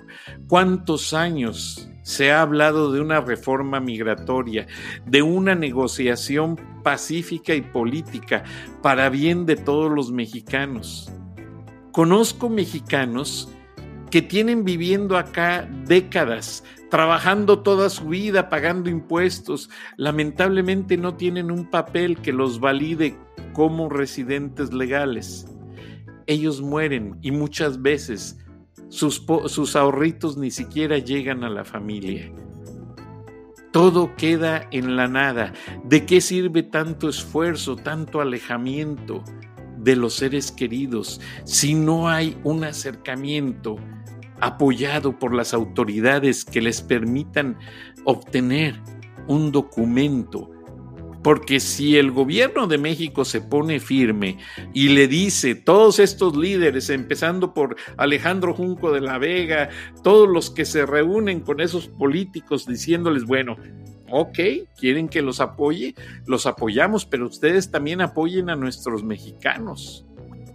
¿Cuántos 0.50 1.14
años 1.14 1.90
se 2.04 2.32
ha 2.32 2.42
hablado 2.42 2.92
de 2.92 3.02
una 3.02 3.22
reforma 3.22 3.80
migratoria, 3.80 4.68
de 5.06 5.22
una 5.22 5.56
negociación 5.56 6.60
pacífica 6.84 7.54
y 7.54 7.62
política 7.62 8.44
para 8.82 9.10
bien 9.10 9.46
de 9.46 9.56
todos 9.56 9.92
los 9.92 10.12
mexicanos. 10.12 11.12
Conozco 11.92 12.50
mexicanos 12.50 13.50
que 14.10 14.22
tienen 14.22 14.66
viviendo 14.66 15.18
acá 15.18 15.68
décadas, 15.86 16.64
trabajando 16.90 17.60
toda 17.60 17.90
su 17.90 18.10
vida, 18.10 18.50
pagando 18.50 18.90
impuestos, 18.90 19.70
lamentablemente 19.96 20.98
no 20.98 21.16
tienen 21.16 21.50
un 21.50 21.70
papel 21.70 22.18
que 22.18 22.34
los 22.34 22.60
valide 22.60 23.18
como 23.54 23.90
residentes 23.90 24.74
legales. 24.74 25.48
Ellos 26.28 26.62
mueren 26.62 27.18
y 27.22 27.32
muchas 27.32 27.82
veces 27.82 28.38
sus, 28.92 29.76
ahorritos 29.76 30.38
ni 30.38 30.52
siquiera 30.52 30.98
llegan 30.98 31.44
a 31.44 31.50
la 31.50 31.64
familia. 31.64 32.32
Todo 33.72 34.16
queda 34.18 34.68
en 34.72 34.98
la 34.98 35.08
nada. 35.08 35.54
¿De 35.86 36.06
qué 36.06 36.20
sirve 36.20 36.62
tanto 36.62 37.08
esfuerzo, 37.08 37.78
tanto 37.78 38.20
alejamiento 38.20 39.24
de 39.78 39.96
los 39.96 40.16
seres 40.16 40.52
queridos 40.52 41.22
si 41.46 41.74
no 41.74 42.10
hay 42.10 42.38
un 42.44 42.66
acercamiento 42.66 43.78
apoyado 44.42 45.18
por 45.18 45.34
las 45.34 45.54
autoridades 45.54 46.44
que 46.44 46.62
les 46.62 46.82
permitan 46.82 47.58
obtener 48.04 48.80
un 49.28 49.52
documento 49.52 50.52
porque 51.24 51.60
si 51.60 51.98
el 51.98 52.12
gobierno 52.12 52.68
de 52.68 52.78
México 52.78 53.26
se 53.26 53.42
pone 53.42 53.80
firme 53.80 54.38
y 54.74 54.90
le 54.90 55.08
dice 55.08 55.56
todos 55.56 56.00
estos 56.00 56.36
líderes, 56.36 56.90
empezando 56.90 57.54
por 57.54 57.76
Alejandro 57.98 58.54
Junco 58.54 58.92
de 58.92 59.02
la 59.02 59.18
Vega, 59.18 59.70
todos 60.04 60.28
los 60.28 60.50
que 60.50 60.66
se 60.66 60.86
reúnen 60.86 61.42
con 61.42 61.62
esos 61.62 61.88
políticos 61.88 62.66
diciéndoles, 62.66 63.26
bueno, 63.26 63.58
ok, 64.10 64.40
quieren 64.78 65.08
que 65.10 65.22
los 65.22 65.40
apoye, 65.40 65.96
los 66.26 66.46
apoyamos, 66.46 67.06
pero 67.06 67.28
ustedes 67.28 67.72
también 67.72 68.02
apoyen 68.02 68.50
a 68.50 68.56
nuestros 68.56 69.04
mexicanos. 69.04 70.06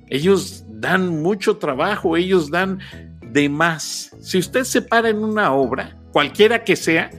Ellos 0.08 0.64
dan 0.68 1.22
mucho 1.22 1.56
trabajo, 1.56 2.16
ellos 2.16 2.50
dan 2.50 2.78
de 3.22 3.48
más. 3.48 4.14
Si 4.20 4.38
usted 4.38 4.64
se 4.64 4.82
para 4.82 5.08
en 5.08 5.18
una 5.18 5.52
obra, 5.52 5.96
cualquiera 6.16 6.64
que 6.64 6.76
sea, 6.76 7.10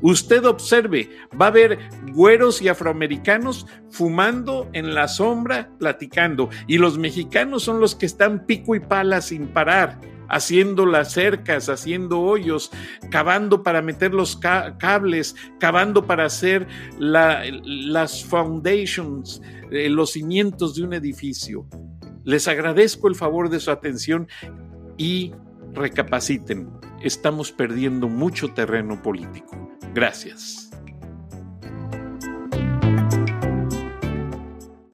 usted 0.00 0.46
observe, 0.46 1.10
va 1.38 1.44
a 1.44 1.48
haber 1.48 1.78
güeros 2.14 2.62
y 2.62 2.68
afroamericanos 2.68 3.66
fumando 3.90 4.70
en 4.72 4.94
la 4.94 5.08
sombra, 5.08 5.68
platicando, 5.78 6.48
y 6.66 6.78
los 6.78 6.96
mexicanos 6.96 7.64
son 7.64 7.80
los 7.80 7.94
que 7.94 8.06
están 8.06 8.46
pico 8.46 8.74
y 8.74 8.80
pala 8.80 9.20
sin 9.20 9.48
parar, 9.48 10.00
haciendo 10.30 10.86
las 10.86 11.12
cercas, 11.12 11.68
haciendo 11.68 12.22
hoyos, 12.22 12.70
cavando 13.10 13.62
para 13.62 13.82
meter 13.82 14.14
los 14.14 14.36
cables, 14.36 15.36
cavando 15.60 16.06
para 16.06 16.24
hacer 16.24 16.66
las 16.98 18.24
foundations, 18.24 19.42
eh, 19.70 19.90
los 19.90 20.12
cimientos 20.12 20.76
de 20.76 20.82
un 20.82 20.94
edificio. 20.94 21.66
Les 22.24 22.48
agradezco 22.48 23.08
el 23.08 23.16
favor 23.16 23.50
de 23.50 23.60
su 23.60 23.70
atención 23.70 24.26
y 24.96 25.34
recapaciten. 25.74 26.70
Estamos 27.06 27.52
perdiendo 27.52 28.08
mucho 28.08 28.48
terreno 28.52 29.00
político. 29.00 29.70
Gracias. 29.94 30.65